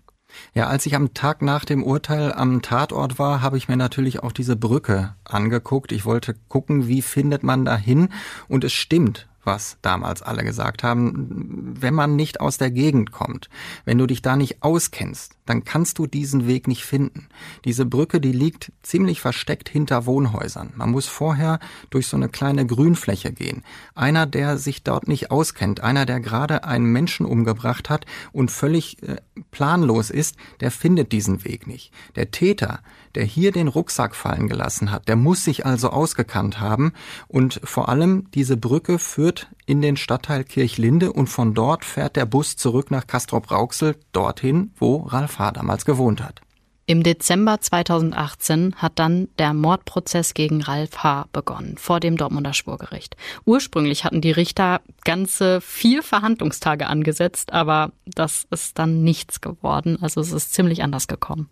[0.55, 4.23] Ja, als ich am Tag nach dem Urteil am Tatort war, habe ich mir natürlich
[4.23, 5.93] auch diese Brücke angeguckt.
[5.93, 8.11] Ich wollte gucken, wie findet man da hin.
[8.49, 13.49] Und es stimmt was damals alle gesagt haben, wenn man nicht aus der Gegend kommt,
[13.85, 17.29] wenn du dich da nicht auskennst, dann kannst du diesen Weg nicht finden.
[17.65, 20.73] Diese Brücke, die liegt ziemlich versteckt hinter Wohnhäusern.
[20.77, 21.59] Man muss vorher
[21.91, 23.65] durch so eine kleine Grünfläche gehen.
[23.95, 29.03] Einer, der sich dort nicht auskennt, einer, der gerade einen Menschen umgebracht hat und völlig
[29.03, 29.17] äh,
[29.51, 31.93] planlos ist, der findet diesen Weg nicht.
[32.15, 32.81] Der Täter,
[33.15, 36.93] der hier den Rucksack fallen gelassen hat, der muss sich also ausgekannt haben
[37.29, 42.27] und vor allem diese Brücke führt in den Stadtteil Kirchlinde und von dort fährt der
[42.27, 45.53] Bus zurück nach Castrop-Rauxel, dorthin, wo Ralf H.
[45.53, 46.41] damals gewohnt hat.
[46.91, 51.27] Im Dezember 2018 hat dann der Mordprozess gegen Ralf H.
[51.33, 53.17] begonnen vor dem Dortmunder Schwurgericht.
[53.45, 59.99] Ursprünglich hatten die Richter ganze vier Verhandlungstage angesetzt, aber das ist dann nichts geworden.
[60.01, 61.49] Also es ist ziemlich anders gekommen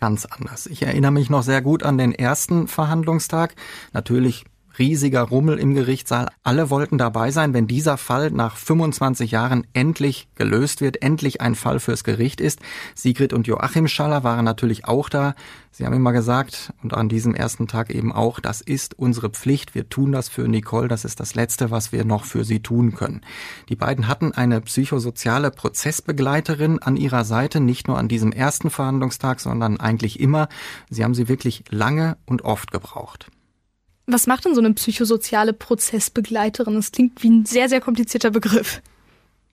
[0.00, 0.66] ganz anders.
[0.66, 3.54] Ich erinnere mich noch sehr gut an den ersten Verhandlungstag.
[3.92, 4.44] Natürlich
[4.80, 6.28] riesiger Rummel im Gerichtssaal.
[6.42, 11.54] Alle wollten dabei sein, wenn dieser Fall nach 25 Jahren endlich gelöst wird, endlich ein
[11.54, 12.60] Fall fürs Gericht ist.
[12.96, 15.34] Sigrid und Joachim Schaller waren natürlich auch da.
[15.70, 19.74] Sie haben immer gesagt, und an diesem ersten Tag eben auch, das ist unsere Pflicht.
[19.74, 20.88] Wir tun das für Nicole.
[20.88, 23.20] Das ist das Letzte, was wir noch für sie tun können.
[23.68, 29.40] Die beiden hatten eine psychosoziale Prozessbegleiterin an ihrer Seite, nicht nur an diesem ersten Verhandlungstag,
[29.40, 30.48] sondern eigentlich immer.
[30.88, 33.30] Sie haben sie wirklich lange und oft gebraucht.
[34.12, 36.74] Was macht denn so eine psychosoziale Prozessbegleiterin?
[36.74, 38.82] Das klingt wie ein sehr, sehr komplizierter Begriff.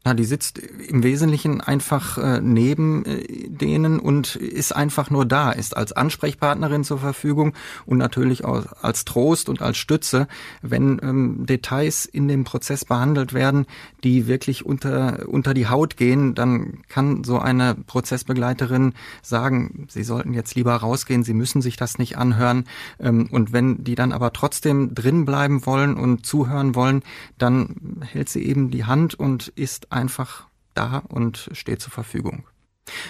[0.07, 5.51] Na, die sitzt im Wesentlichen einfach äh, neben äh, denen und ist einfach nur da,
[5.51, 7.53] ist als Ansprechpartnerin zur Verfügung
[7.85, 10.29] und natürlich auch als Trost und als Stütze,
[10.61, 13.65] wenn ähm, Details in dem Prozess behandelt werden,
[14.05, 20.33] die wirklich unter, unter die Haut gehen, dann kann so eine Prozessbegleiterin sagen, sie sollten
[20.33, 22.63] jetzt lieber rausgehen, sie müssen sich das nicht anhören.
[23.01, 27.03] Ähm, und wenn die dann aber trotzdem drin bleiben wollen und zuhören wollen,
[27.37, 32.45] dann hält sie eben die Hand und ist einfach da und steht zur Verfügung.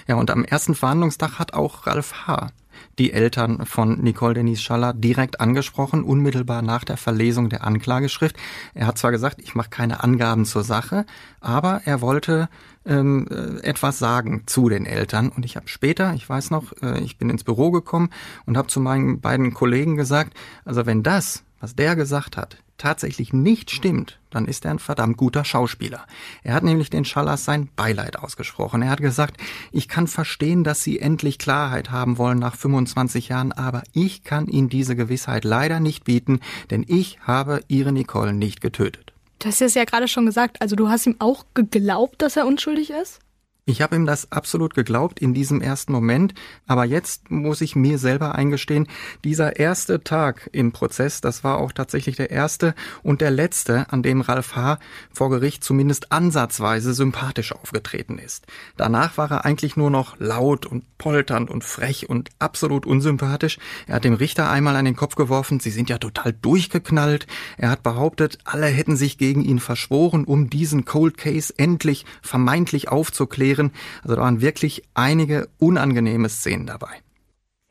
[0.08, 2.50] Ja, und am ersten Verhandlungstag hat auch Ralf H.
[2.98, 8.38] die Eltern von Nicole Denise Schaller direkt angesprochen, unmittelbar nach der Verlesung der Anklageschrift.
[8.74, 11.06] Er hat zwar gesagt, ich mache keine Angaben zur Sache,
[11.42, 12.50] aber er wollte
[12.86, 15.30] ähm, äh, etwas sagen zu den Eltern.
[15.30, 18.10] Und ich habe später, ich weiß noch, äh, ich bin ins Büro gekommen
[18.46, 20.34] und habe zu meinen beiden Kollegen gesagt,
[20.66, 25.18] also wenn das, was der gesagt hat, tatsächlich nicht stimmt, dann ist er ein verdammt
[25.18, 26.06] guter Schauspieler.
[26.44, 28.82] Er hat nämlich den Schallers sein Beileid ausgesprochen.
[28.82, 29.38] Er hat gesagt,
[29.72, 34.48] ich kann verstehen, dass Sie endlich Klarheit haben wollen nach 25 Jahren, aber ich kann
[34.48, 39.14] Ihnen diese Gewissheit leider nicht bieten, denn ich habe Ihre Nicole nicht getötet.
[39.40, 42.48] Du hast es ja gerade schon gesagt, also du hast ihm auch geglaubt, dass er
[42.48, 43.20] unschuldig ist?
[43.70, 46.34] Ich habe ihm das absolut geglaubt in diesem ersten Moment,
[46.68, 48.88] aber jetzt muss ich mir selber eingestehen,
[49.26, 54.04] dieser erste Tag im Prozess, das war auch tatsächlich der erste und der letzte, an
[54.04, 54.80] dem Ralf H.
[55.12, 58.48] vor Gericht zumindest ansatzweise sympathisch aufgetreten ist.
[58.78, 63.60] Danach war er eigentlich nur noch laut und polternd und frech und absolut unsympathisch.
[63.86, 67.28] Er hat dem Richter einmal an den Kopf geworfen, sie sind ja total durchgeknallt.
[67.58, 72.88] Er hat behauptet, alle hätten sich gegen ihn verschworen, um diesen Cold Case endlich vermeintlich
[72.88, 73.72] aufzuklären passieren.
[74.04, 77.02] Also da waren wirklich einige unangenehme Szenen dabei.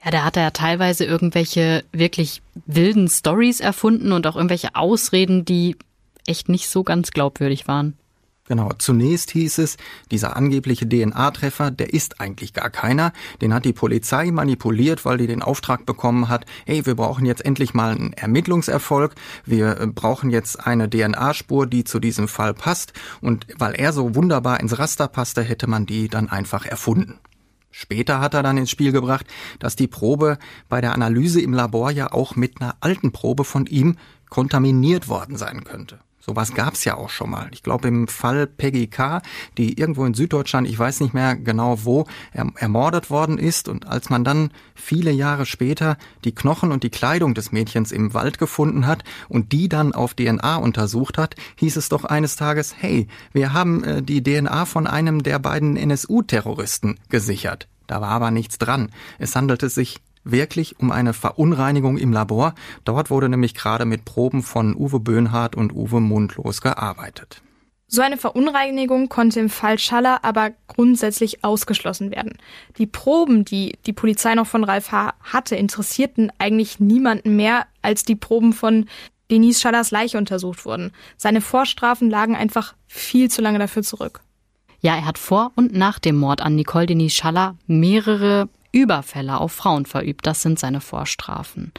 [0.05, 5.44] Ja, da hat er ja teilweise irgendwelche wirklich wilden Stories erfunden und auch irgendwelche Ausreden,
[5.44, 5.77] die
[6.27, 7.94] echt nicht so ganz glaubwürdig waren.
[8.48, 9.76] Genau, zunächst hieß es,
[10.12, 13.12] dieser angebliche DNA-Treffer, der ist eigentlich gar keiner.
[13.40, 17.44] Den hat die Polizei manipuliert, weil die den Auftrag bekommen hat, hey, wir brauchen jetzt
[17.44, 22.92] endlich mal einen Ermittlungserfolg, wir äh, brauchen jetzt eine DNA-Spur, die zu diesem Fall passt.
[23.20, 27.18] Und weil er so wunderbar ins Raster passte, hätte man die dann einfach erfunden.
[27.72, 29.26] Später hat er dann ins Spiel gebracht,
[29.59, 33.66] dass die Probe bei der Analyse im Labor ja auch mit einer alten Probe von
[33.66, 33.96] ihm
[34.30, 35.98] kontaminiert worden sein könnte.
[36.27, 37.49] Sowas gab's ja auch schon mal.
[37.53, 39.23] Ich glaube im Fall Peggy K.,
[39.59, 43.69] die irgendwo in Süddeutschland, ich weiß nicht mehr genau wo, ermordet worden ist.
[43.69, 48.12] Und als man dann viele Jahre später die Knochen und die Kleidung des Mädchens im
[48.12, 52.75] Wald gefunden hat und die dann auf DNA untersucht hat, hieß es doch eines Tages,
[52.77, 57.69] hey, wir haben äh, die DNA von einem der beiden NSU-Terroristen gesichert.
[57.87, 58.91] Da war aber nichts dran.
[59.21, 62.55] Es handelte sich wirklich um eine Verunreinigung im Labor.
[62.85, 67.43] Dort wurde nämlich gerade mit Proben von Uwe Böhnhardt und Uwe Mundlos gearbeitet.
[67.89, 72.37] So eine Verunreinigung konnte im Fall Schaller aber grundsätzlich ausgeschlossen werden.
[72.79, 75.15] Die Proben, die die Polizei noch von Ralf H.
[75.21, 78.87] hatte, interessierten eigentlich niemanden mehr, als die Proben von
[79.31, 80.93] Denise Schallers Leiche untersucht wurden.
[81.17, 84.21] Seine Vorstrafen lagen einfach viel zu lange dafür zurück.
[84.81, 89.53] Ja, er hat vor und nach dem Mord an Nicole Denise Schaller mehrere Überfälle auf
[89.53, 90.27] Frauen verübt.
[90.27, 91.73] Das sind seine Vorstrafen.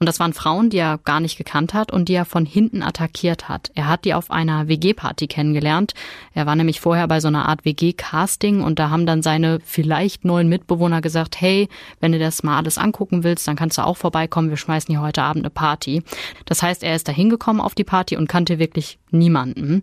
[0.00, 2.82] Und das waren Frauen, die er gar nicht gekannt hat und die er von hinten
[2.82, 3.70] attackiert hat.
[3.76, 5.94] Er hat die auf einer WG-Party kennengelernt.
[6.34, 10.24] Er war nämlich vorher bei so einer Art WG-Casting und da haben dann seine vielleicht
[10.24, 11.68] neuen Mitbewohner gesagt, hey,
[12.00, 14.50] wenn du das mal alles angucken willst, dann kannst du auch vorbeikommen.
[14.50, 16.02] Wir schmeißen hier heute Abend eine Party.
[16.46, 19.82] Das heißt, er ist da hingekommen auf die Party und kannte wirklich niemanden.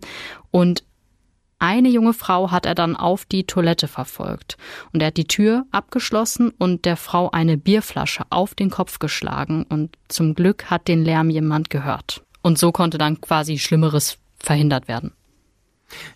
[0.50, 0.84] Und
[1.60, 4.56] eine junge Frau hat er dann auf die Toilette verfolgt
[4.92, 9.64] und er hat die Tür abgeschlossen und der Frau eine Bierflasche auf den Kopf geschlagen
[9.68, 12.22] und zum Glück hat den Lärm jemand gehört.
[12.42, 15.12] Und so konnte dann quasi Schlimmeres verhindert werden.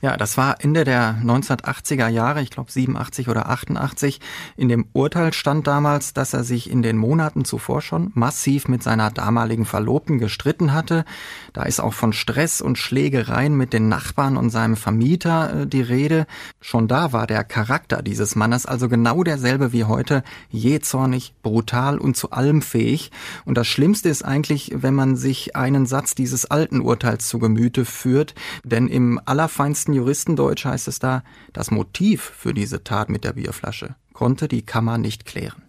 [0.00, 4.20] Ja, das war Ende der 1980er Jahre, ich glaube 87 oder 88.
[4.56, 8.82] In dem Urteil stand damals, dass er sich in den Monaten zuvor schon massiv mit
[8.82, 11.04] seiner damaligen Verlobten gestritten hatte.
[11.52, 15.82] Da ist auch von Stress und Schlägereien mit den Nachbarn und seinem Vermieter äh, die
[15.82, 16.26] Rede.
[16.60, 22.16] Schon da war der Charakter dieses Mannes also genau derselbe wie heute, jähzornig, brutal und
[22.16, 23.10] zu allem fähig.
[23.44, 27.84] Und das Schlimmste ist eigentlich, wenn man sich einen Satz dieses alten Urteils zu Gemüte
[27.84, 28.34] führt,
[28.64, 31.22] denn im allerfeinsten feinsten Juristendeutsch heißt es da,
[31.54, 35.62] das Motiv für diese Tat mit der Bierflasche konnte die Kammer nicht klären.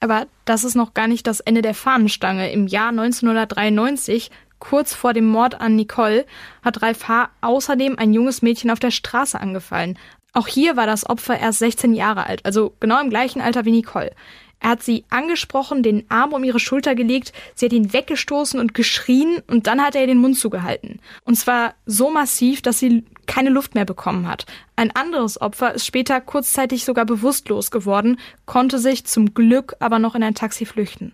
[0.00, 2.50] Aber das ist noch gar nicht das Ende der Fahnenstange.
[2.50, 6.26] Im Jahr 1993, kurz vor dem Mord an Nicole,
[6.64, 7.30] hat Ralf H.
[7.40, 9.96] außerdem ein junges Mädchen auf der Straße angefallen.
[10.32, 13.70] Auch hier war das Opfer erst 16 Jahre alt, also genau im gleichen Alter wie
[13.70, 14.10] Nicole.
[14.60, 18.74] Er hat sie angesprochen, den Arm um ihre Schulter gelegt, sie hat ihn weggestoßen und
[18.74, 21.00] geschrien und dann hat er ihr den Mund zugehalten.
[21.24, 24.44] Und zwar so massiv, dass sie keine Luft mehr bekommen hat.
[24.74, 30.16] Ein anderes Opfer ist später kurzzeitig sogar bewusstlos geworden, konnte sich zum Glück aber noch
[30.16, 31.12] in ein Taxi flüchten.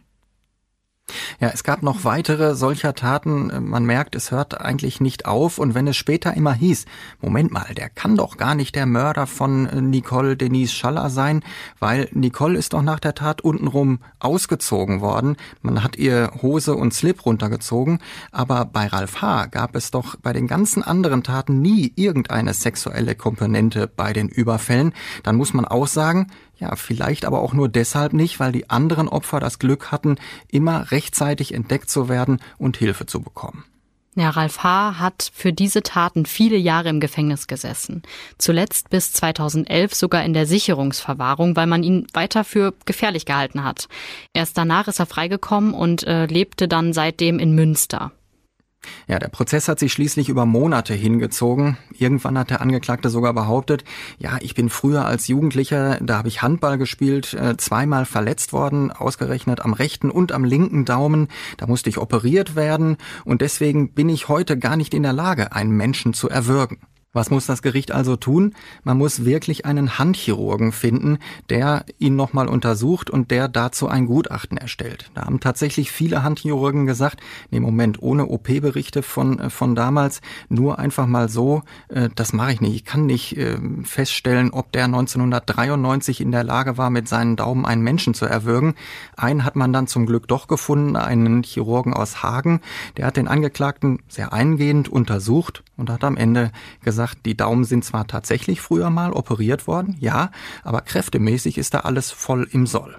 [1.39, 3.69] Ja, es gab noch weitere solcher Taten.
[3.69, 5.59] Man merkt, es hört eigentlich nicht auf.
[5.59, 6.87] Und wenn es später immer hieß,
[7.21, 11.43] Moment mal, der kann doch gar nicht der Mörder von Nicole Denise Schaller sein,
[11.79, 15.37] weil Nicole ist doch nach der Tat untenrum ausgezogen worden.
[15.63, 18.01] Man hat ihr Hose und Slip runtergezogen.
[18.33, 19.47] Aber bei Ralf H.
[19.47, 24.93] gab es doch bei den ganzen anderen Taten nie irgendeine sexuelle Komponente bei den Überfällen.
[25.23, 29.09] Dann muss man auch sagen, ja, vielleicht aber auch nur deshalb nicht, weil die anderen
[29.09, 30.17] Opfer das Glück hatten,
[30.49, 33.65] immer rechtzeitig entdeckt zu werden und Hilfe zu bekommen.
[34.19, 34.99] Ja, Ralf H.
[34.99, 38.01] hat für diese Taten viele Jahre im Gefängnis gesessen.
[38.39, 43.89] Zuletzt bis 2011 sogar in der Sicherungsverwahrung, weil man ihn weiter für gefährlich gehalten hat.
[44.33, 48.13] Erst danach ist er freigekommen und äh, lebte dann seitdem in Münster.
[49.09, 51.77] Ja, der Prozess hat sich schließlich über Monate hingezogen.
[51.99, 53.85] Irgendwann hat der Angeklagte sogar behauptet,
[54.19, 58.91] ja, ich bin früher als Jugendlicher, da habe ich Handball gespielt, äh, zweimal verletzt worden,
[58.91, 61.29] ausgerechnet am rechten und am linken Daumen.
[61.57, 65.53] Da musste ich operiert werden und deswegen bin ich heute gar nicht in der Lage,
[65.53, 66.79] einen Menschen zu erwürgen.
[67.17, 68.53] Was muss das Gericht also tun?
[68.85, 71.17] Man muss wirklich einen Handchirurgen finden,
[71.49, 75.11] der ihn nochmal untersucht und der dazu ein Gutachten erstellt.
[75.15, 80.79] Da haben tatsächlich viele Handchirurgen gesagt, nee, Moment, ohne OP-Berichte von, äh, von damals, nur
[80.79, 82.75] einfach mal so, äh, das mache ich nicht.
[82.75, 87.65] Ich kann nicht äh, feststellen, ob der 1993 in der Lage war, mit seinen Daumen
[87.65, 88.75] einen Menschen zu erwürgen.
[89.17, 92.61] Einen hat man dann zum Glück doch gefunden, einen Chirurgen aus Hagen.
[92.99, 97.85] Der hat den Angeklagten sehr eingehend untersucht und hat am Ende gesagt, die Daumen sind
[97.85, 100.31] zwar tatsächlich früher mal operiert worden, ja,
[100.63, 102.99] aber kräftemäßig ist da alles voll im Soll.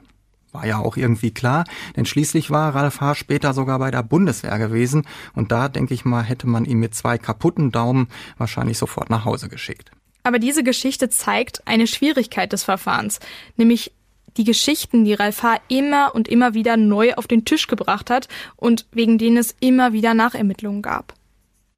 [0.52, 3.16] War ja auch irgendwie klar, denn schließlich war Ralf H.
[3.16, 6.96] später sogar bei der Bundeswehr gewesen und da, denke ich mal, hätte man ihn mit
[6.96, 9.92] zwei kaputten Daumen wahrscheinlich sofort nach Hause geschickt.
[10.24, 13.20] Aber diese Geschichte zeigt eine Schwierigkeit des Verfahrens,
[13.56, 13.94] nämlich
[14.38, 15.58] die Geschichten, die Ralf H.
[15.68, 19.94] immer und immer wieder neu auf den Tisch gebracht hat und wegen denen es immer
[19.94, 21.14] wieder Nachermittlungen gab.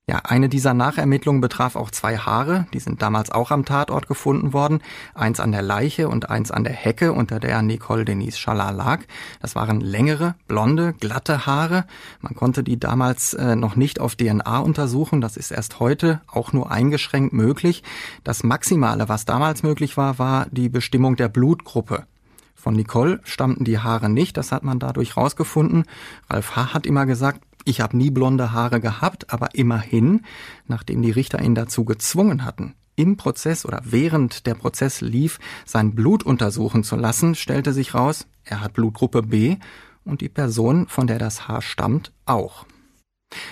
[0.09, 2.65] Ja, eine dieser Nachermittlungen betraf auch zwei Haare.
[2.73, 4.81] Die sind damals auch am Tatort gefunden worden.
[5.13, 9.01] Eins an der Leiche und eins an der Hecke, unter der Nicole Denise Schaller lag.
[9.39, 11.85] Das waren längere, blonde, glatte Haare.
[12.21, 15.21] Man konnte die damals äh, noch nicht auf DNA untersuchen.
[15.21, 17.83] Das ist erst heute auch nur eingeschränkt möglich.
[18.23, 22.07] Das Maximale, was damals möglich war, war die Bestimmung der Blutgruppe.
[22.55, 25.85] Von Nicole stammten die Haare nicht, das hat man dadurch rausgefunden.
[26.29, 26.73] Ralf H.
[26.73, 30.21] hat immer gesagt, ich habe nie blonde Haare gehabt, aber immerhin,
[30.67, 35.95] nachdem die Richter ihn dazu gezwungen hatten, im Prozess oder während der Prozess lief, sein
[35.95, 39.57] Blut untersuchen zu lassen, stellte sich raus, er hat Blutgruppe B
[40.03, 42.65] und die Person, von der das Haar stammt, auch.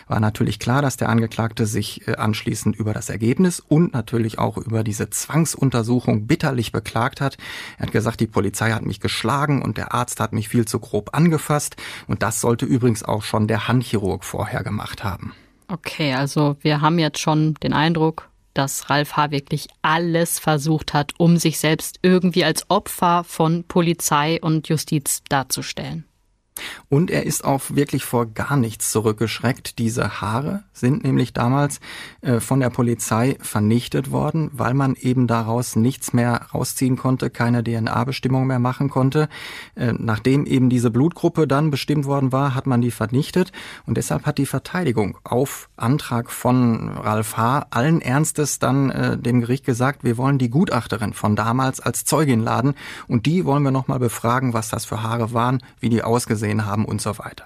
[0.08, 4.58] War natürlich klar, dass der Angeklagte sich äh, anschließend über das Ergebnis und natürlich auch
[4.58, 7.38] über diese Zwangsuntersuchung bitterlich beklagt hat.
[7.78, 10.80] Er hat gesagt, die Polizei hat mich geschlagen und der Arzt hat mich viel zu
[10.80, 11.76] grob angefasst.
[12.08, 15.34] Und das sollte übrigens auch schon der Handchirurg vorher gemacht haben.
[15.68, 19.32] Okay, also wir haben jetzt schon den Eindruck, dass Ralf H.
[19.32, 26.06] wirklich alles versucht hat, um sich selbst irgendwie als Opfer von Polizei und Justiz darzustellen.
[26.90, 29.80] Und er ist auch wirklich vor gar nichts zurückgeschreckt.
[29.80, 31.80] Diese Haare sind nämlich damals
[32.22, 37.64] äh, von der Polizei vernichtet worden, weil man eben daraus nichts mehr rausziehen konnte, keine
[37.64, 39.30] DNA-Bestimmung mehr machen konnte.
[39.76, 43.52] Äh, nachdem eben diese Blutgruppe dann bestimmt worden war, hat man die vernichtet.
[43.86, 47.68] Und deshalb hat die Verteidigung auf Antrag von Ralf H.
[47.70, 52.42] allen Ernstes dann äh, dem Gericht gesagt, wir wollen die Gutachterin von damals als Zeugin
[52.42, 52.74] laden
[53.08, 56.66] und die wollen wir nochmal befragen, was das für Haare waren, wie die ausgesehen gesehen
[56.66, 57.46] haben und so weiter.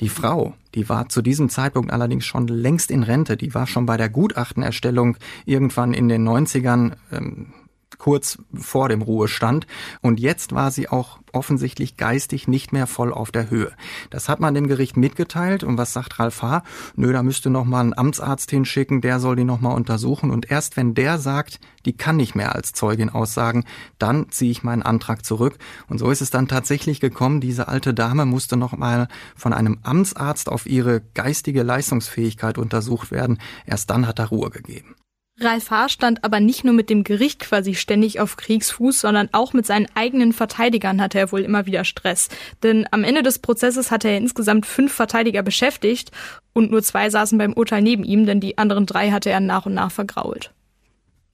[0.00, 3.86] Die Frau, die war zu diesem Zeitpunkt allerdings schon längst in Rente, die war schon
[3.86, 7.54] bei der Gutachtenerstellung irgendwann in den 90ern ähm,
[7.98, 9.66] kurz vor dem Ruhestand.
[10.00, 13.72] Und jetzt war sie auch offensichtlich geistig nicht mehr voll auf der Höhe.
[14.10, 15.64] Das hat man dem Gericht mitgeteilt.
[15.64, 16.62] Und was sagt Ralf H.?
[16.96, 20.30] Nö, da müsste noch mal ein Amtsarzt hinschicken, der soll die noch mal untersuchen.
[20.30, 23.64] Und erst wenn der sagt, die kann nicht mehr als Zeugin aussagen,
[23.98, 25.58] dann ziehe ich meinen Antrag zurück.
[25.88, 27.40] Und so ist es dann tatsächlich gekommen.
[27.40, 33.38] Diese alte Dame musste noch mal von einem Amtsarzt auf ihre geistige Leistungsfähigkeit untersucht werden.
[33.66, 34.96] Erst dann hat er Ruhe gegeben.
[35.38, 39.52] Ralf Haar stand aber nicht nur mit dem Gericht quasi ständig auf Kriegsfuß, sondern auch
[39.52, 42.28] mit seinen eigenen Verteidigern hatte er wohl immer wieder Stress.
[42.62, 46.10] Denn am Ende des Prozesses hatte er insgesamt fünf Verteidiger beschäftigt
[46.54, 49.66] und nur zwei saßen beim Urteil neben ihm, denn die anderen drei hatte er nach
[49.66, 50.52] und nach vergrault.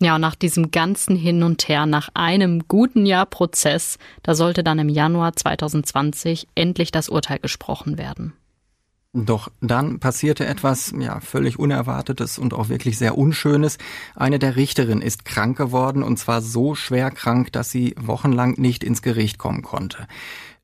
[0.01, 4.65] Ja, und nach diesem ganzen Hin und Her, nach einem guten Jahr Prozess, da sollte
[4.65, 8.33] dann im Januar 2020 endlich das Urteil gesprochen werden.
[9.15, 13.77] Doch dann passierte etwas, ja, völlig Unerwartetes und auch wirklich sehr Unschönes.
[14.15, 18.83] Eine der Richterinnen ist krank geworden und zwar so schwer krank, dass sie wochenlang nicht
[18.83, 20.09] ins Gericht kommen konnte.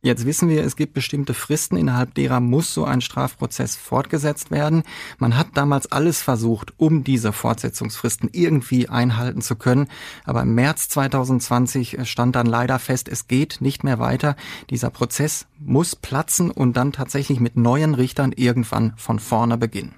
[0.00, 4.84] Jetzt wissen wir, es gibt bestimmte Fristen, innerhalb derer muss so ein Strafprozess fortgesetzt werden.
[5.18, 9.88] Man hat damals alles versucht, um diese Fortsetzungsfristen irgendwie einhalten zu können.
[10.24, 14.36] Aber im März 2020 stand dann leider fest, es geht nicht mehr weiter.
[14.70, 19.96] Dieser Prozess muss platzen und dann tatsächlich mit neuen Richtern irgendwann von vorne beginnen.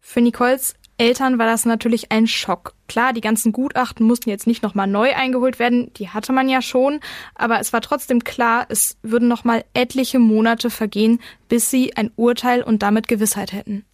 [0.00, 2.74] Für Nicoles Eltern war das natürlich ein Schock.
[2.88, 6.62] Klar, die ganzen Gutachten mussten jetzt nicht nochmal neu eingeholt werden, die hatte man ja
[6.62, 7.00] schon,
[7.34, 12.62] aber es war trotzdem klar, es würden nochmal etliche Monate vergehen, bis sie ein Urteil
[12.62, 13.84] und damit Gewissheit hätten.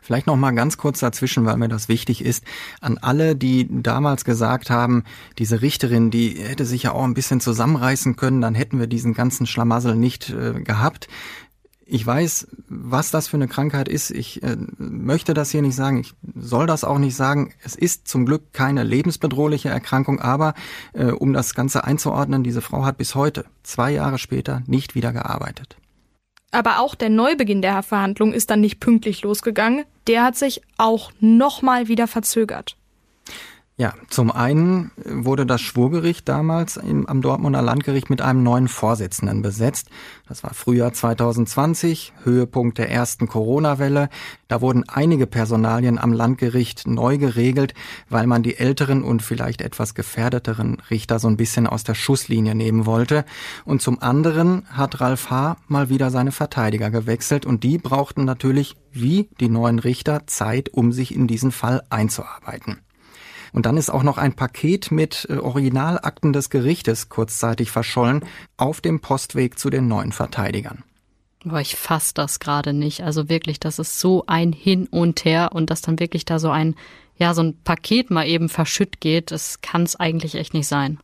[0.00, 2.44] Vielleicht noch mal ganz kurz dazwischen, weil mir das wichtig ist,
[2.80, 5.04] an alle, die damals gesagt haben,
[5.38, 9.14] diese Richterin, die hätte sich ja auch ein bisschen zusammenreißen können, dann hätten wir diesen
[9.14, 11.08] ganzen Schlamassel nicht äh, gehabt.
[11.92, 14.10] Ich weiß, was das für eine Krankheit ist.
[14.12, 15.98] Ich äh, möchte das hier nicht sagen.
[16.00, 17.52] Ich soll das auch nicht sagen.
[17.62, 20.54] Es ist zum Glück keine lebensbedrohliche Erkrankung, aber
[20.94, 25.12] äh, um das Ganze einzuordnen, diese Frau hat bis heute, zwei Jahre später, nicht wieder
[25.12, 25.76] gearbeitet.
[26.50, 29.84] Aber auch der Neubeginn der Verhandlung ist dann nicht pünktlich losgegangen.
[30.06, 32.78] Der hat sich auch nochmal wieder verzögert.
[33.82, 39.42] Ja, zum einen wurde das Schwurgericht damals im, am Dortmunder Landgericht mit einem neuen Vorsitzenden
[39.42, 39.88] besetzt.
[40.28, 44.08] Das war Frühjahr 2020, Höhepunkt der ersten Corona-Welle.
[44.46, 47.74] Da wurden einige Personalien am Landgericht neu geregelt,
[48.08, 52.54] weil man die älteren und vielleicht etwas gefährdeteren Richter so ein bisschen aus der Schusslinie
[52.54, 53.24] nehmen wollte.
[53.64, 55.56] Und zum anderen hat Ralf H.
[55.66, 60.92] mal wieder seine Verteidiger gewechselt und die brauchten natürlich wie die neuen Richter Zeit, um
[60.92, 62.78] sich in diesen Fall einzuarbeiten.
[63.52, 68.24] Und dann ist auch noch ein Paket mit äh, Originalakten des Gerichtes kurzzeitig verschollen
[68.56, 70.84] auf dem Postweg zu den neuen Verteidigern.
[71.44, 73.02] Boah, ich fass das gerade nicht.
[73.02, 76.50] Also wirklich, das ist so ein Hin und Her und dass dann wirklich da so
[76.50, 76.76] ein,
[77.16, 80.98] ja, so ein Paket mal eben verschütt geht, das kann es eigentlich echt nicht sein.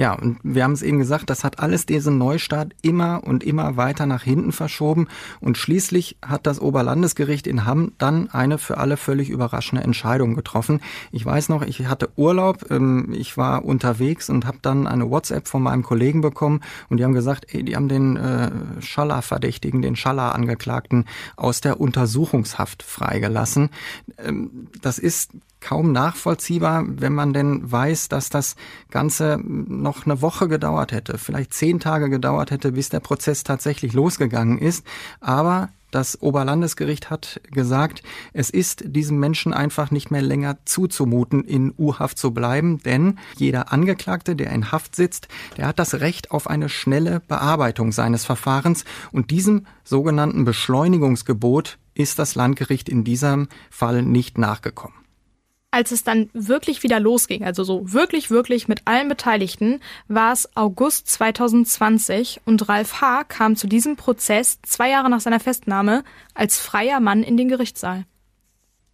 [0.00, 3.76] Ja, und wir haben es eben gesagt, das hat alles diesen Neustart immer und immer
[3.76, 5.08] weiter nach hinten verschoben.
[5.40, 10.80] Und schließlich hat das Oberlandesgericht in Hamm dann eine für alle völlig überraschende Entscheidung getroffen.
[11.12, 15.46] Ich weiß noch, ich hatte Urlaub, ähm, ich war unterwegs und habe dann eine WhatsApp
[15.46, 19.96] von meinem Kollegen bekommen und die haben gesagt, ey, die haben den äh, Schaller-Verdächtigen, den
[19.96, 21.04] Schaller-Angeklagten
[21.36, 23.68] aus der Untersuchungshaft freigelassen.
[24.16, 28.56] Ähm, das ist kaum nachvollziehbar, wenn man denn weiß, dass das
[28.90, 33.92] Ganze noch eine Woche gedauert hätte, vielleicht zehn Tage gedauert hätte, bis der Prozess tatsächlich
[33.92, 34.86] losgegangen ist.
[35.20, 38.02] Aber das Oberlandesgericht hat gesagt,
[38.32, 43.72] es ist diesem Menschen einfach nicht mehr länger zuzumuten, in U-Haft zu bleiben, denn jeder
[43.72, 48.84] Angeklagte, der in Haft sitzt, der hat das Recht auf eine schnelle Bearbeitung seines Verfahrens
[49.10, 54.99] und diesem sogenannten Beschleunigungsgebot ist das Landgericht in diesem Fall nicht nachgekommen.
[55.72, 60.48] Als es dann wirklich wieder losging, also so wirklich, wirklich mit allen Beteiligten, war es
[60.56, 63.24] August 2020 und Ralf H.
[63.24, 66.02] kam zu diesem Prozess zwei Jahre nach seiner Festnahme
[66.34, 68.04] als freier Mann in den Gerichtssaal.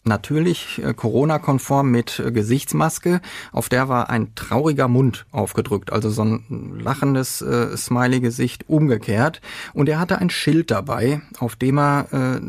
[0.06, 3.20] Natürlich äh, Corona-konform mit äh, Gesichtsmaske.
[3.50, 9.40] Auf der war ein trauriger Mund aufgedrückt, also so ein lachendes äh, Smiley-Gesicht umgekehrt.
[9.74, 12.40] Und er hatte ein Schild dabei, auf dem er äh,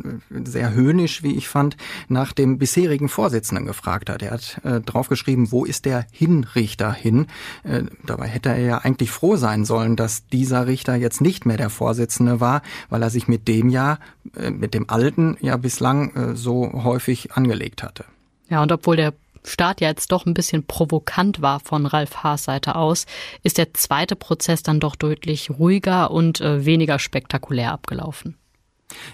[0.45, 1.78] sehr höhnisch, wie ich fand,
[2.10, 4.22] nach dem bisherigen Vorsitzenden gefragt hat.
[4.22, 7.26] Er hat äh, draufgeschrieben, wo ist der Hinrichter hin?
[7.64, 11.58] Äh, dabei hätte er ja eigentlich froh sein sollen, dass dieser Richter jetzt nicht mehr
[11.58, 13.97] der Vorsitzende war, weil er sich mit dem ja,
[14.36, 18.06] äh, mit dem alten ja bislang äh, so häufig an angelegt hatte.
[18.50, 22.43] Ja, und obwohl der Start ja jetzt doch ein bisschen provokant war von Ralf Haas
[22.43, 23.06] Seite aus,
[23.43, 28.36] ist der zweite Prozess dann doch deutlich ruhiger und äh, weniger spektakulär abgelaufen.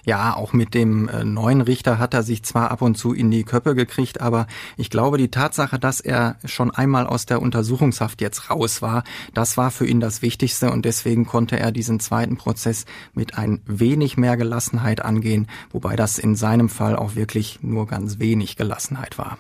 [0.06, 3.32] Ja, auch mit dem äh, neuen Richter hat er sich zwar ab und zu in
[3.32, 4.48] die Köppe gekriegt, aber
[4.78, 9.04] ich glaube, die Tatsache, dass er schon einmal aus der Untersuchungshaft jetzt raus war,
[9.34, 13.62] das war für ihn das Wichtigste und deswegen konnte er diesen zweiten Prozess mit ein
[13.66, 19.18] wenig mehr Gelassenheit angehen, wobei das in seinem Fall auch wirklich nur ganz wenig Gelassenheit
[19.18, 19.38] war.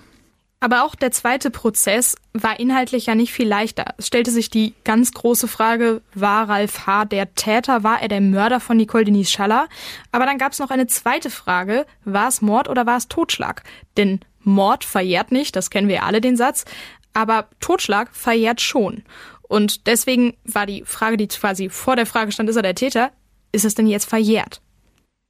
[0.63, 3.95] Aber auch der zweite Prozess war inhaltlich ja nicht viel leichter.
[3.97, 7.03] Es stellte sich die ganz große Frage, war Ralf H.
[7.03, 9.67] der Täter, war er der Mörder von Nicole Denise Schaller?
[10.13, 13.63] Aber dann gab es noch eine zweite Frage, war es Mord oder war es Totschlag?
[13.97, 16.63] Denn Mord verjährt nicht, das kennen wir alle den Satz,
[17.11, 19.03] aber Totschlag verjährt schon.
[19.41, 23.11] Und deswegen war die Frage, die quasi vor der Frage stand, ist er der Täter,
[23.51, 24.61] ist es denn jetzt verjährt?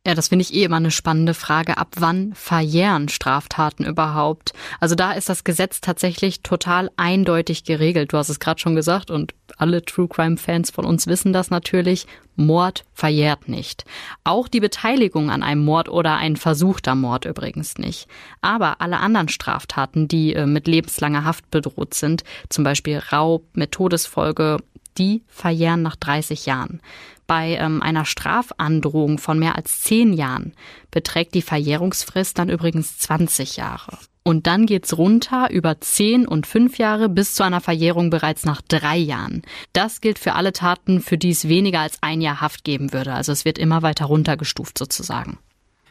[0.06, 1.78] Ja, das finde ich eh immer eine spannende Frage.
[1.78, 4.52] Ab wann verjähren Straftaten überhaupt?
[4.82, 8.12] Also da ist das Gesetz tatsächlich total eindeutig geregelt.
[8.12, 11.52] Du hast es gerade schon gesagt und alle True Crime Fans von uns wissen das
[11.52, 12.06] natürlich.
[12.36, 13.86] Mord verjährt nicht.
[14.26, 18.10] Auch die Beteiligung an einem Mord oder ein versuchter Mord übrigens nicht.
[18.42, 23.72] Aber alle anderen Straftaten, die äh, mit lebenslanger Haft bedroht sind, zum Beispiel Raub mit
[23.72, 24.58] Todesfolge,
[24.98, 26.82] die verjähren nach 30 Jahren.
[27.28, 30.54] Bei ähm, einer Strafandrohung von mehr als 10 Jahren
[30.92, 33.98] beträgt die Verjährungsfrist dann übrigens 20 Jahre.
[34.24, 38.62] Und dann geht's runter über zehn und fünf Jahre bis zu einer Verjährung bereits nach
[38.62, 39.42] drei Jahren.
[39.74, 43.14] Das gilt für alle Taten, für die es weniger als ein Jahr Haft geben würde.
[43.14, 45.40] Also es wird immer weiter runtergestuft sozusagen.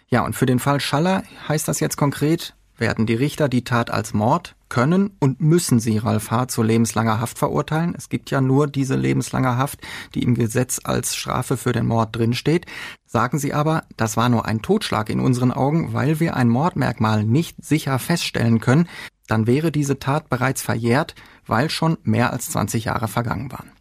[0.09, 3.91] Ja, und für den Fall Schaller heißt das jetzt konkret, werden die Richter die Tat
[3.91, 6.49] als Mord, können und müssen sie Ralf H.
[6.49, 7.95] zu lebenslanger Haft verurteilen.
[7.95, 9.81] Es gibt ja nur diese lebenslange Haft,
[10.15, 12.65] die im Gesetz als Strafe für den Mord drinsteht.
[13.05, 17.23] Sagen sie aber, das war nur ein Totschlag in unseren Augen, weil wir ein Mordmerkmal
[17.23, 18.89] nicht sicher feststellen können,
[19.27, 21.17] dann wäre diese Tat bereits verjährt,
[21.47, 23.73] weil schon mehr als 20 Jahre vergangen waren.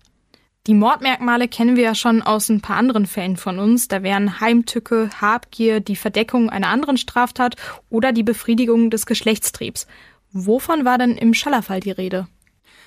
[0.67, 3.87] Die Mordmerkmale kennen wir ja schon aus ein paar anderen Fällen von uns.
[3.87, 7.55] Da wären Heimtücke, Habgier, die Verdeckung einer anderen Straftat
[7.89, 9.87] oder die Befriedigung des Geschlechtstriebs.
[10.33, 12.27] Wovon war denn im Schallerfall die Rede?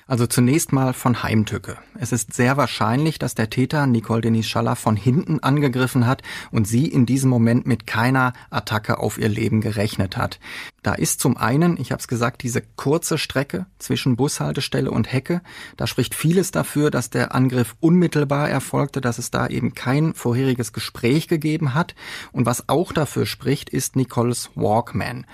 [0.06, 1.78] Also zunächst mal von Heimtücke.
[1.98, 6.68] Es ist sehr wahrscheinlich, dass der Täter Nicole Denise Schaller von hinten angegriffen hat und
[6.68, 10.40] sie in diesem Moment mit keiner Attacke auf ihr Leben gerechnet hat.
[10.82, 15.40] Da ist zum einen, ich habe es gesagt, diese kurze Strecke zwischen Bushaltestelle und Hecke.
[15.78, 20.74] Da spricht vieles dafür, dass der Angriff unmittelbar erfolgte, dass es da eben kein vorheriges
[20.74, 21.94] Gespräch gegeben hat.
[22.30, 25.26] Und was auch dafür spricht, ist Nicoles Walkman.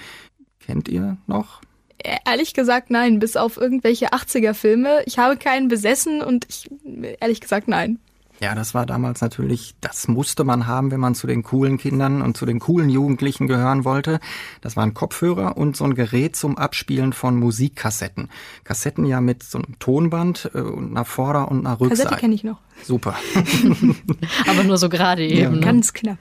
[0.60, 1.60] Kennt ihr noch?
[2.26, 5.02] Ehrlich gesagt nein, bis auf irgendwelche 80er-Filme.
[5.06, 6.70] Ich habe keinen besessen und ich,
[7.20, 7.98] ehrlich gesagt nein.
[8.40, 12.22] Ja, das war damals natürlich, das musste man haben, wenn man zu den coolen Kindern
[12.22, 14.18] und zu den coolen Jugendlichen gehören wollte.
[14.62, 18.30] Das waren Kopfhörer und so ein Gerät zum Abspielen von Musikkassetten.
[18.64, 22.04] Kassetten ja mit so einem Tonband äh, und einer Vorder- und einer Rückseite.
[22.04, 22.60] Kassette kenne ich noch.
[22.82, 23.14] Super.
[24.48, 25.38] Aber nur so gerade eben.
[25.38, 25.50] Ja.
[25.50, 25.60] Ne?
[25.60, 26.16] Ganz knapp.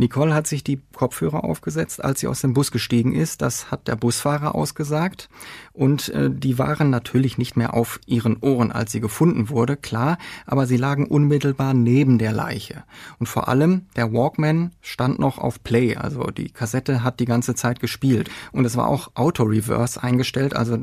[0.00, 3.42] Nicole hat sich die Kopfhörer aufgesetzt, als sie aus dem Bus gestiegen ist.
[3.42, 5.28] Das hat der Busfahrer ausgesagt.
[5.80, 10.18] Und äh, die waren natürlich nicht mehr auf ihren Ohren, als sie gefunden wurde, klar,
[10.44, 12.84] aber sie lagen unmittelbar neben der Leiche.
[13.18, 17.54] Und vor allem, der Walkman stand noch auf Play, also die Kassette hat die ganze
[17.54, 18.30] Zeit gespielt.
[18.52, 20.78] Und es war auch Auto-Reverse eingestellt, also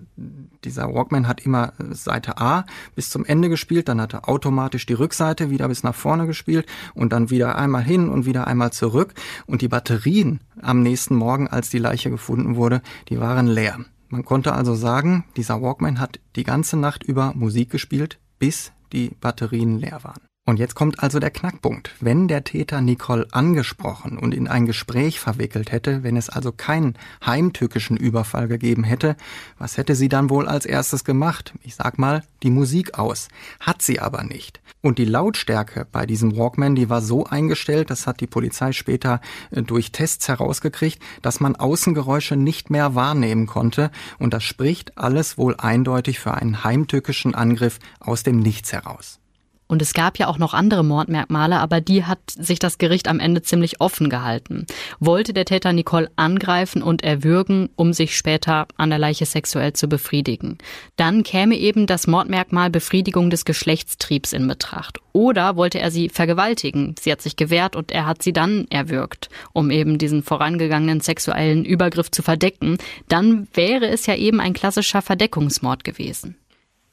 [0.63, 4.93] dieser Walkman hat immer Seite A bis zum Ende gespielt, dann hat er automatisch die
[4.93, 8.97] Rückseite wieder bis nach vorne gespielt und dann wieder einmal hin und wieder einmal zurück
[8.97, 9.13] zurück
[9.45, 13.79] und die Batterien am nächsten Morgen, als die Leiche gefunden wurde, die waren leer.
[14.09, 19.09] Man konnte also sagen, dieser Walkman hat die ganze Nacht über Musik gespielt, bis die
[19.19, 20.26] Batterien leer waren.
[20.47, 21.93] Und jetzt kommt also der Knackpunkt.
[21.99, 26.97] Wenn der Täter Nicole angesprochen und in ein Gespräch verwickelt hätte, wenn es also keinen
[27.25, 29.17] heimtückischen Überfall gegeben hätte,
[29.57, 31.53] was hätte sie dann wohl als erstes gemacht?
[31.63, 33.27] Ich sag mal, die Musik aus.
[33.59, 34.61] Hat sie aber nicht.
[34.79, 39.19] Und die Lautstärke bei diesem Walkman, die war so eingestellt, das hat die Polizei später
[39.51, 43.91] äh, durch Tests herausgekriegt, dass man Außengeräusche nicht mehr wahrnehmen konnte.
[44.17, 49.19] Und das spricht alles wohl eindeutig für einen heimtückischen Angriff aus dem Nichts heraus.
[49.67, 53.19] Und es gab ja auch noch andere Mordmerkmale, aber die hat sich das Gericht am
[53.19, 54.65] Ende ziemlich offen gehalten.
[54.99, 59.87] Wollte der Täter Nicole angreifen und erwürgen, um sich später an der Leiche sexuell zu
[59.87, 60.57] befriedigen.
[60.95, 64.99] Dann käme eben das Mordmerkmal Befriedigung des Geschlechtstriebs in Betracht.
[65.11, 66.95] Oder wollte er sie vergewaltigen?
[66.99, 71.65] Sie hat sich gewehrt und er hat sie dann erwürgt, um eben diesen vorangegangenen sexuellen
[71.65, 72.77] Übergriff zu verdecken.
[73.09, 76.35] Dann wäre es ja eben ein klassischer Verdeckungsmord gewesen.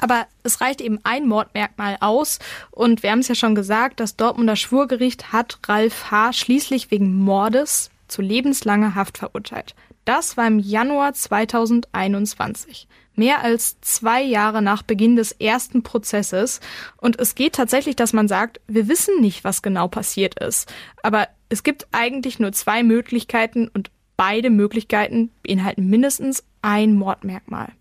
[0.04, 2.38] Aber es reicht eben ein Mordmerkmal aus.
[2.70, 6.34] Und wir haben es ja schon gesagt, das Dortmunder Schwurgericht hat Ralf H.
[6.34, 9.74] schließlich wegen Mordes zu lebenslanger Haft verurteilt.
[10.04, 12.86] Das war im Januar 2021.
[13.14, 16.60] Mehr als zwei Jahre nach Beginn des ersten Prozesses.
[16.98, 20.70] Und es geht tatsächlich, dass man sagt, wir wissen nicht, was genau passiert ist.
[21.02, 27.72] Aber es gibt eigentlich nur zwei Möglichkeiten und beide Möglichkeiten beinhalten mindestens ein Mordmerkmal.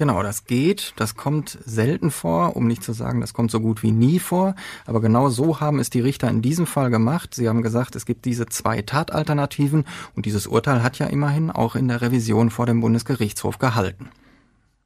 [0.00, 0.94] Genau, das geht.
[0.96, 4.54] Das kommt selten vor, um nicht zu sagen, das kommt so gut wie nie vor.
[4.86, 7.34] Aber genau so haben es die Richter in diesem Fall gemacht.
[7.34, 9.84] Sie haben gesagt, es gibt diese zwei Tatalternativen
[10.16, 14.08] und dieses Urteil hat ja immerhin auch in der Revision vor dem Bundesgerichtshof gehalten.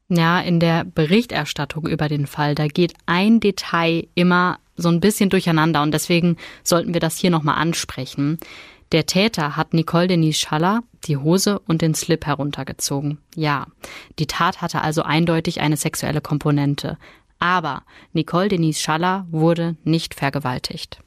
[0.08, 5.30] Ja, in der Berichterstattung über den Fall, da geht ein Detail immer so ein bisschen
[5.30, 8.38] durcheinander und deswegen sollten wir das hier nochmal ansprechen.
[8.94, 13.18] Der Täter hat Nicole Denise Schaller die Hose und den Slip heruntergezogen.
[13.34, 13.66] Ja,
[14.20, 16.96] die Tat hatte also eindeutig eine sexuelle Komponente.
[17.40, 17.82] Aber
[18.12, 21.00] Nicole Denise Schaller wurde nicht vergewaltigt.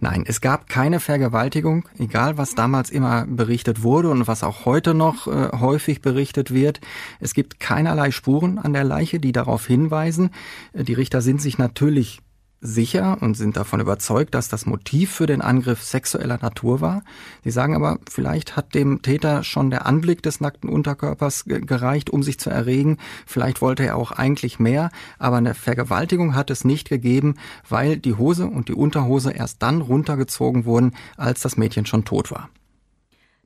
[0.00, 4.92] Nein, es gab keine Vergewaltigung, egal was damals immer berichtet wurde und was auch heute
[4.92, 6.82] noch äh, häufig berichtet wird.
[7.20, 10.28] Es gibt keinerlei Spuren an der Leiche, die darauf hinweisen.
[10.74, 12.20] Äh, die Richter sind sich natürlich
[12.64, 17.02] sicher und sind davon überzeugt, dass das Motiv für den Angriff sexueller Natur war.
[17.44, 22.22] Sie sagen aber, vielleicht hat dem Täter schon der Anblick des nackten Unterkörpers gereicht, um
[22.22, 22.96] sich zu erregen.
[23.26, 27.34] Vielleicht wollte er auch eigentlich mehr, aber eine Vergewaltigung hat es nicht gegeben,
[27.68, 32.30] weil die Hose und die Unterhose erst dann runtergezogen wurden, als das Mädchen schon tot
[32.30, 32.48] war.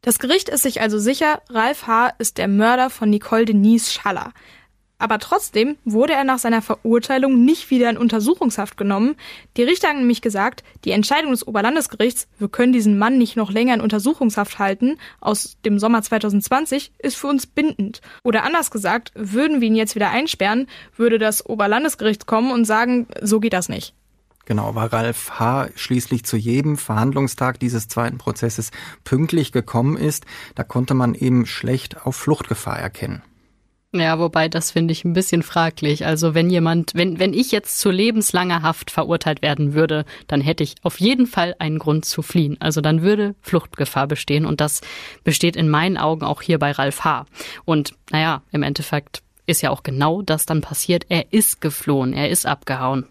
[0.01, 2.13] Das Gericht ist sich also sicher, Ralf H.
[2.19, 4.33] ist der Mörder von Nicole Denise Schaller.
[4.99, 9.15] Aber trotzdem wurde er nach seiner Verurteilung nicht wieder in Untersuchungshaft genommen.
[9.57, 13.53] Die Richter haben nämlich gesagt, die Entscheidung des Oberlandesgerichts, wir können diesen Mann nicht noch
[13.53, 18.01] länger in Untersuchungshaft halten, aus dem Sommer 2020, ist für uns bindend.
[18.25, 23.07] Oder anders gesagt, würden wir ihn jetzt wieder einsperren, würde das Oberlandesgericht kommen und sagen,
[23.23, 23.95] so geht das nicht.
[24.47, 25.69] Genau, weil Ralf H.
[25.77, 28.71] schließlich zu jedem Verhandlungstag dieses zweiten Prozesses
[29.05, 30.25] pünktlich gekommen ist,
[30.57, 33.23] da konnte man eben schlecht auf Fluchtgefahr erkennen.
[33.95, 36.05] Ja, wobei das finde ich ein bisschen fraglich.
[36.05, 40.63] Also wenn jemand, wenn, wenn ich jetzt zu lebenslanger Haft verurteilt werden würde, dann hätte
[40.63, 42.59] ich auf jeden Fall einen Grund zu fliehen.
[42.61, 44.83] Also dann würde Fluchtgefahr bestehen und das
[45.25, 47.25] besteht in meinen Augen auch hier bei Ralf H.
[47.65, 51.07] Und naja, im Endeffekt ist ja auch genau das dann passiert.
[51.09, 53.07] Er ist geflohen, er ist abgehauen.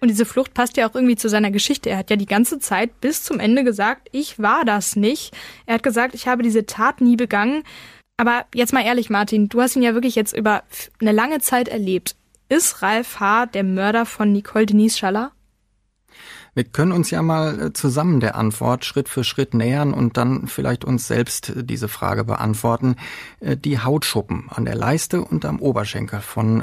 [0.00, 1.90] Und diese Flucht passt ja auch irgendwie zu seiner Geschichte.
[1.90, 5.36] Er hat ja die ganze Zeit bis zum Ende gesagt, ich war das nicht.
[5.66, 7.64] Er hat gesagt, ich habe diese Tat nie begangen.
[8.20, 10.62] Aber jetzt mal ehrlich, Martin, du hast ihn ja wirklich jetzt über
[11.00, 12.16] eine lange Zeit erlebt.
[12.50, 13.46] Ist Ralf H.
[13.46, 15.32] der Mörder von Nicole Denise Schaller?
[16.52, 20.48] Wir können uns ja mal äh, zusammen der Antwort Schritt für Schritt nähern und dann
[20.48, 22.96] vielleicht uns selbst äh, diese Frage beantworten.
[23.40, 26.62] Äh, die Hautschuppen an der Leiste und am Oberschenkel von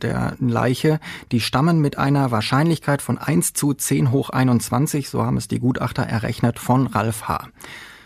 [0.00, 1.00] der Leiche,
[1.32, 5.58] die stammen mit einer Wahrscheinlichkeit von 1 zu 10 hoch 21, so haben es die
[5.58, 7.48] Gutachter errechnet, von Ralf H.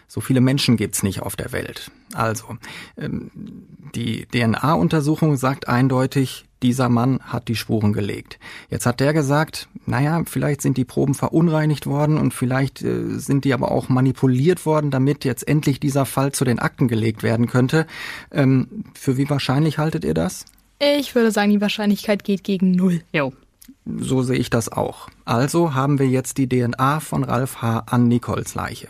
[0.09, 1.91] So viele Menschen gibt's nicht auf der Welt.
[2.15, 2.57] Also,
[2.97, 3.31] ähm,
[3.95, 8.39] die DNA-Untersuchung sagt eindeutig, dieser Mann hat die Spuren gelegt.
[8.71, 13.45] Jetzt hat der gesagt, naja, vielleicht sind die Proben verunreinigt worden und vielleicht äh, sind
[13.45, 17.47] die aber auch manipuliert worden, damit jetzt endlich dieser Fall zu den Akten gelegt werden
[17.47, 17.87] könnte.
[18.33, 20.47] Ähm, für wie wahrscheinlich haltet ihr das?
[20.81, 23.03] Ich würde sagen, die Wahrscheinlichkeit geht gegen null.
[23.13, 23.33] Jo.
[23.85, 25.09] So sehe ich das auch.
[25.25, 27.85] Also haben wir jetzt die DNA von Ralf H.
[27.87, 28.89] an Nicoles Leiche.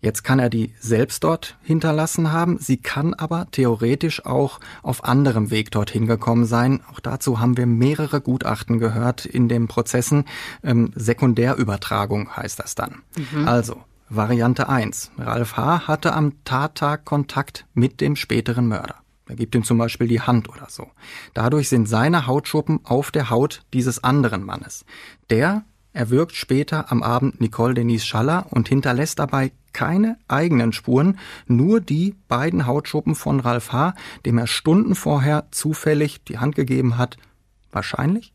[0.00, 2.58] Jetzt kann er die selbst dort hinterlassen haben.
[2.58, 6.82] Sie kann aber theoretisch auch auf anderem Weg dorthin gekommen sein.
[6.92, 10.24] Auch dazu haben wir mehrere Gutachten gehört in den Prozessen.
[10.62, 13.02] Ähm, Sekundärübertragung heißt das dann.
[13.32, 13.48] Mhm.
[13.48, 15.12] Also, Variante 1.
[15.18, 15.88] Ralf H.
[15.88, 18.96] hatte am Tattag Kontakt mit dem späteren Mörder.
[19.28, 20.88] Er gibt ihm zum Beispiel die Hand oder so.
[21.34, 24.84] Dadurch sind seine Hautschuppen auf der Haut dieses anderen Mannes.
[25.30, 31.80] Der erwürgt später am Abend Nicole Denise Schaller und hinterlässt dabei keine eigenen Spuren, nur
[31.80, 37.18] die beiden Hautschuppen von Ralf H., dem er Stunden vorher zufällig die Hand gegeben hat.
[37.72, 38.32] Wahrscheinlich?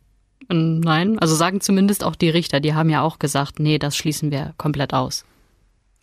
[0.49, 4.29] Nein, also sagen zumindest auch die Richter, die haben ja auch gesagt, nee, das schließen
[4.29, 5.25] wir komplett aus.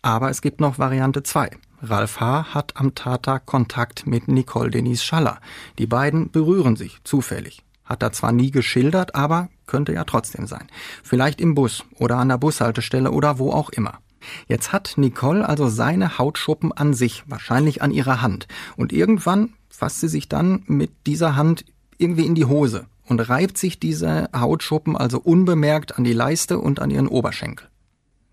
[0.01, 1.51] Aber es gibt noch Variante 2.
[1.83, 2.53] Ralf H.
[2.53, 5.39] hat am Tattag Kontakt mit Nicole Denise Schaller.
[5.77, 7.63] Die beiden berühren sich zufällig.
[7.85, 10.67] Hat er zwar nie geschildert, aber könnte ja trotzdem sein.
[11.01, 13.99] Vielleicht im Bus oder an der Bushaltestelle oder wo auch immer.
[14.47, 18.47] Jetzt hat Nicole also seine Hautschuppen an sich, wahrscheinlich an ihrer Hand.
[18.75, 21.65] Und irgendwann fasst sie sich dann mit dieser Hand
[21.97, 26.79] irgendwie in die Hose und reibt sich diese Hautschuppen also unbemerkt an die Leiste und
[26.79, 27.67] an ihren Oberschenkel.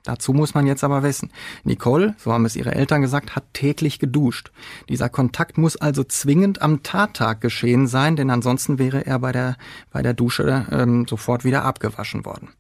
[0.07, 1.33] Dazu muss man jetzt aber wissen,
[1.65, 4.53] Nicole, so haben es ihre Eltern gesagt, hat täglich geduscht.
[4.89, 9.57] Dieser Kontakt muss also zwingend am Tattag geschehen sein, denn ansonsten wäre er bei der,
[9.91, 12.51] bei der Dusche ähm, sofort wieder abgewaschen worden.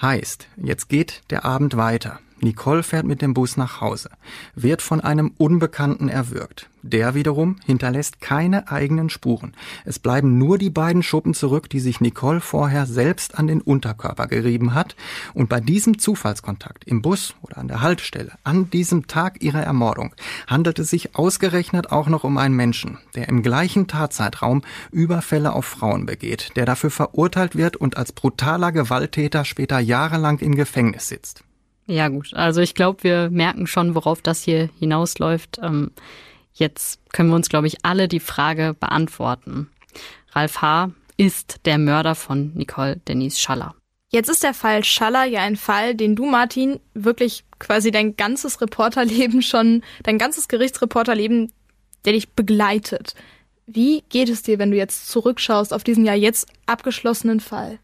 [0.00, 2.18] Heißt, jetzt geht der Abend weiter.
[2.40, 4.10] Nicole fährt mit dem Bus nach Hause,
[4.54, 6.68] wird von einem Unbekannten erwürgt.
[6.82, 9.54] Der wiederum hinterlässt keine eigenen Spuren.
[9.84, 14.28] Es bleiben nur die beiden Schuppen zurück, die sich Nicole vorher selbst an den Unterkörper
[14.28, 14.94] gerieben hat.
[15.34, 20.14] Und bei diesem Zufallskontakt im Bus oder an der Haltestelle, an diesem Tag ihrer Ermordung,
[20.46, 24.62] handelt es sich ausgerechnet auch noch um einen Menschen, der im gleichen Tatzeitraum
[24.92, 30.54] Überfälle auf Frauen begeht, der dafür verurteilt wird und als brutaler Gewalttäter später jahrelang im
[30.54, 31.45] Gefängnis sitzt.
[31.86, 35.58] Ja gut, also ich glaube, wir merken schon, worauf das hier hinausläuft.
[35.62, 35.92] Ähm,
[36.52, 39.70] jetzt können wir uns, glaube ich, alle die Frage beantworten.
[40.32, 40.90] Ralf H.
[41.16, 43.74] ist der Mörder von Nicole Denise Schaller.
[44.08, 48.60] Jetzt ist der Fall Schaller ja ein Fall, den du, Martin, wirklich quasi dein ganzes
[48.60, 51.52] Reporterleben schon, dein ganzes Gerichtsreporterleben,
[52.04, 53.14] der dich begleitet.
[53.66, 57.78] Wie geht es dir, wenn du jetzt zurückschaust auf diesen ja jetzt abgeschlossenen Fall?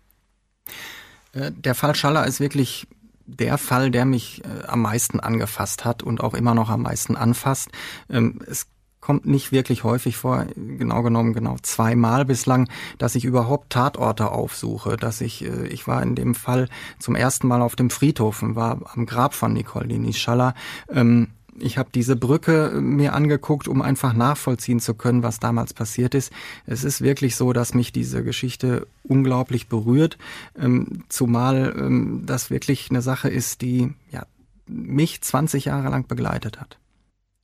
[1.33, 2.87] Äh, der Fall Schaller ist wirklich
[3.27, 7.17] der Fall, der mich äh, am meisten angefasst hat und auch immer noch am meisten
[7.17, 7.71] anfasst.
[8.09, 8.67] Ähm, es
[9.03, 12.69] kommt nicht wirklich häufig vor, genau genommen genau zweimal bislang,
[12.99, 16.69] dass ich überhaupt Tatorte aufsuche, dass ich, äh, ich war in dem Fall
[16.99, 20.55] zum ersten Mal auf dem Friedhof und war am Grab von Nicole Denis Schaller.
[20.89, 26.15] Ähm, ich habe diese Brücke mir angeguckt, um einfach nachvollziehen zu können, was damals passiert
[26.15, 26.33] ist.
[26.67, 30.19] Es ist wirklich so, dass mich diese Geschichte unglaublich berührt,
[30.59, 34.27] ähm, zumal ähm, das wirklich eine Sache ist, die ja,
[34.67, 36.79] mich 20 Jahre lang begleitet hat.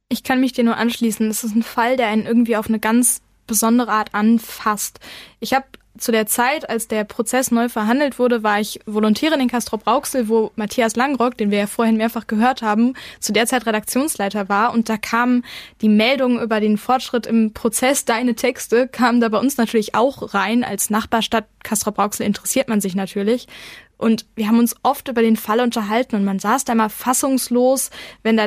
[0.09, 1.29] Ich kann mich dir nur anschließen.
[1.29, 5.01] Es ist ein Fall, der einen irgendwie auf eine ganz besondere Art anfasst.
[5.41, 5.67] Ich habe
[5.99, 10.53] zu der Zeit, als der Prozess neu verhandelt wurde, war ich Volontärin in Castrop-Rauxel, wo
[10.57, 14.73] Matthias Langrock, den wir ja vorhin mehrfach gehört haben, zu der Zeit Redaktionsleiter war.
[14.73, 15.45] Und da kamen
[15.81, 20.35] die Meldungen über den Fortschritt im Prozess, deine Texte, kamen da bei uns natürlich auch
[20.35, 20.65] rein.
[20.65, 23.47] Als Nachbarstadt Castrop-Rauxel interessiert man sich natürlich.
[23.97, 27.91] Und wir haben uns oft über den Fall unterhalten und man saß da immer fassungslos,
[28.23, 28.47] wenn da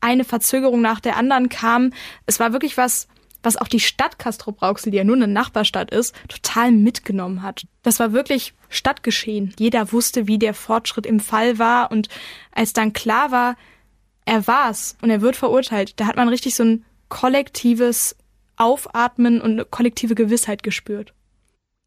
[0.00, 1.92] eine Verzögerung nach der anderen kam.
[2.26, 3.08] Es war wirklich was,
[3.42, 7.66] was auch die Stadt Castrop-Rauxel, die ja nur eine Nachbarstadt ist, total mitgenommen hat.
[7.82, 9.54] Das war wirklich Stadtgeschehen.
[9.58, 12.08] Jeder wusste, wie der Fortschritt im Fall war und
[12.52, 13.56] als dann klar war,
[14.24, 18.16] er war's und er wird verurteilt, da hat man richtig so ein kollektives
[18.56, 21.12] Aufatmen und eine kollektive Gewissheit gespürt.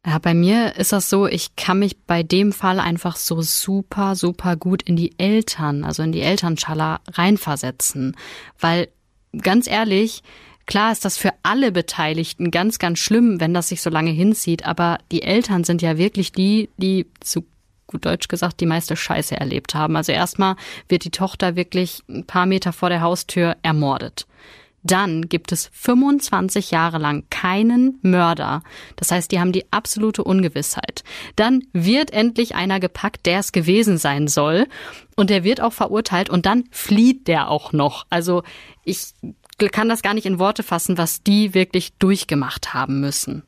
[0.06, 4.14] Ja, bei mir ist das so, ich kann mich bei dem Fall einfach so super,
[4.14, 8.16] super gut in die Eltern, also in die Elternschala reinversetzen.
[8.60, 8.88] Weil,
[9.36, 10.22] ganz ehrlich,
[10.66, 14.66] Klar ist das für alle Beteiligten ganz, ganz schlimm, wenn das sich so lange hinzieht,
[14.66, 17.44] aber die Eltern sind ja wirklich die, die zu
[17.86, 19.96] gut Deutsch gesagt die meiste Scheiße erlebt haben.
[19.96, 20.56] Also erstmal
[20.88, 24.26] wird die Tochter wirklich ein paar Meter vor der Haustür ermordet.
[24.82, 28.62] Dann gibt es 25 Jahre lang keinen Mörder.
[28.94, 31.02] Das heißt, die haben die absolute Ungewissheit.
[31.34, 34.68] Dann wird endlich einer gepackt, der es gewesen sein soll.
[35.16, 38.06] Und der wird auch verurteilt und dann flieht der auch noch.
[38.10, 38.44] Also
[38.84, 39.12] ich
[39.58, 43.42] kann das gar nicht in Worte fassen, was die wirklich durchgemacht haben müssen.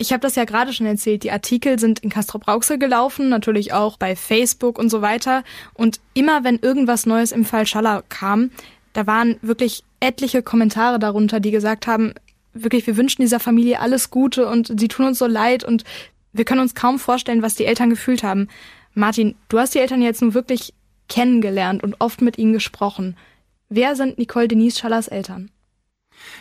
[0.00, 1.24] Ich habe das ja gerade schon erzählt.
[1.24, 5.42] Die Artikel sind in Castro Brauxel gelaufen, natürlich auch bei Facebook und so weiter.
[5.74, 8.50] Und immer wenn irgendwas Neues im Fall Schaller kam,
[8.92, 12.14] da waren wirklich etliche Kommentare darunter, die gesagt haben,
[12.52, 15.84] wirklich, wir wünschen dieser Familie alles Gute und sie tun uns so leid und
[16.32, 18.48] wir können uns kaum vorstellen, was die Eltern gefühlt haben.
[18.94, 20.74] Martin, du hast die Eltern jetzt nun wirklich
[21.08, 23.16] kennengelernt und oft mit ihnen gesprochen.
[23.68, 25.50] Wer sind Nicole Denise Schallers Eltern?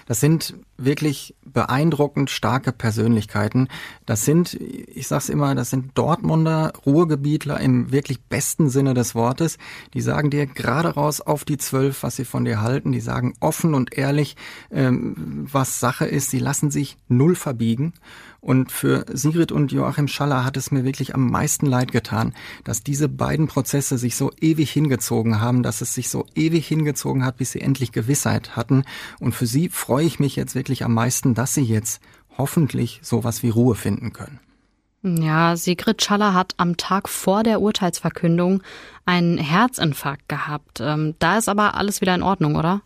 [0.06, 3.68] Das sind wirklich beeindruckend starke Persönlichkeiten.
[4.06, 9.58] Das sind, ich sag's immer, das sind Dortmunder Ruhrgebietler im wirklich besten Sinne des Wortes.
[9.94, 12.92] Die sagen dir gerade raus auf die Zwölf, was sie von dir halten.
[12.92, 14.36] Die sagen offen und ehrlich,
[14.72, 16.32] ähm, was Sache ist.
[16.32, 17.94] Sie lassen sich null verbiegen.
[18.48, 22.34] Und für Sigrid und Joachim Schaller hat es mir wirklich am meisten leid getan,
[22.64, 27.26] dass diese beiden Prozesse sich so ewig hingezogen haben, dass es sich so ewig hingezogen
[27.26, 28.86] hat, bis sie endlich Gewissheit hatten.
[29.20, 32.02] Und für sie freue ich mich jetzt wirklich am meisten, dass sie jetzt
[32.38, 34.40] hoffentlich sowas wie Ruhe finden können.
[35.04, 38.64] Ja, Sigrid Schaller hat am Tag vor der Urteilsverkündung
[39.06, 40.80] einen Herzinfarkt gehabt.
[40.80, 42.80] Ähm, da ist aber alles wieder in Ordnung, oder?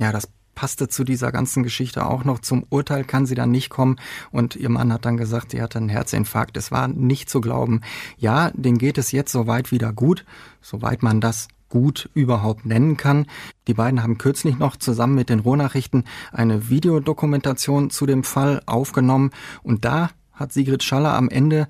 [0.00, 0.28] Ja, das
[0.58, 2.40] passte zu dieser ganzen Geschichte auch noch.
[2.40, 3.94] Zum Urteil kann sie dann nicht kommen.
[4.32, 6.56] Und ihr Mann hat dann gesagt, sie hatte einen Herzinfarkt.
[6.56, 7.82] Es war nicht zu glauben.
[8.16, 10.24] Ja, den geht es jetzt soweit wieder gut,
[10.60, 13.26] soweit man das gut überhaupt nennen kann.
[13.68, 16.02] Die beiden haben kürzlich noch zusammen mit den Ruhrnachrichten
[16.32, 19.30] eine Videodokumentation zu dem Fall aufgenommen
[19.62, 21.68] und da hat Sigrid Schaller am Ende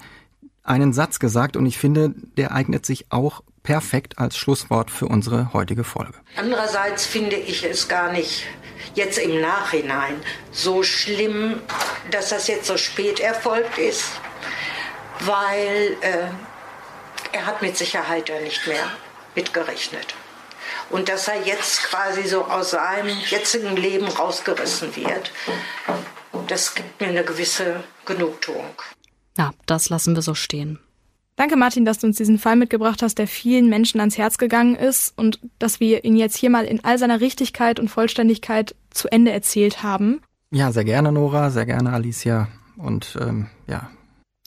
[0.62, 5.52] einen Satz gesagt und ich finde, der eignet sich auch perfekt als Schlusswort für unsere
[5.52, 6.14] heutige Folge.
[6.36, 8.46] Andererseits finde ich es gar nicht
[8.94, 10.14] jetzt im Nachhinein
[10.52, 11.60] so schlimm,
[12.10, 14.04] dass das jetzt so spät erfolgt ist,
[15.20, 16.28] weil äh,
[17.32, 18.90] er hat mit Sicherheit ja nicht mehr
[19.34, 20.14] mitgerechnet.
[20.88, 25.30] Und dass er jetzt quasi so aus seinem jetzigen Leben rausgerissen wird,
[26.46, 28.80] das gibt mir eine gewisse Genugtuung.
[29.36, 30.80] Ja, das lassen wir so stehen.
[31.39, 34.74] Danke, Martin, dass du uns diesen Fall mitgebracht hast, der vielen Menschen ans Herz gegangen
[34.74, 39.07] ist und dass wir ihn jetzt hier mal in all seiner Richtigkeit und Vollständigkeit zu
[39.07, 40.20] Ende erzählt haben.
[40.51, 42.49] Ja, sehr gerne, Nora, sehr gerne, Alicia.
[42.76, 43.89] Und ähm, ja.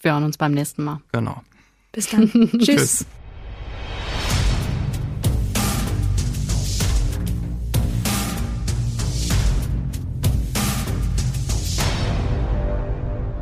[0.01, 0.99] Wir hören uns beim nächsten Mal.
[1.13, 1.41] Genau.
[1.93, 2.29] Bis dann.
[2.59, 2.65] Tschüss.
[2.65, 3.05] Tschüss.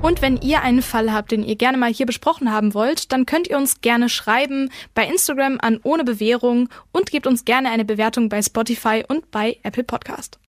[0.01, 3.25] Und wenn ihr einen Fall habt, den ihr gerne mal hier besprochen haben wollt, dann
[3.25, 7.85] könnt ihr uns gerne schreiben bei Instagram an ohne Bewährung und gebt uns gerne eine
[7.85, 10.39] Bewertung bei Spotify und bei Apple Podcast.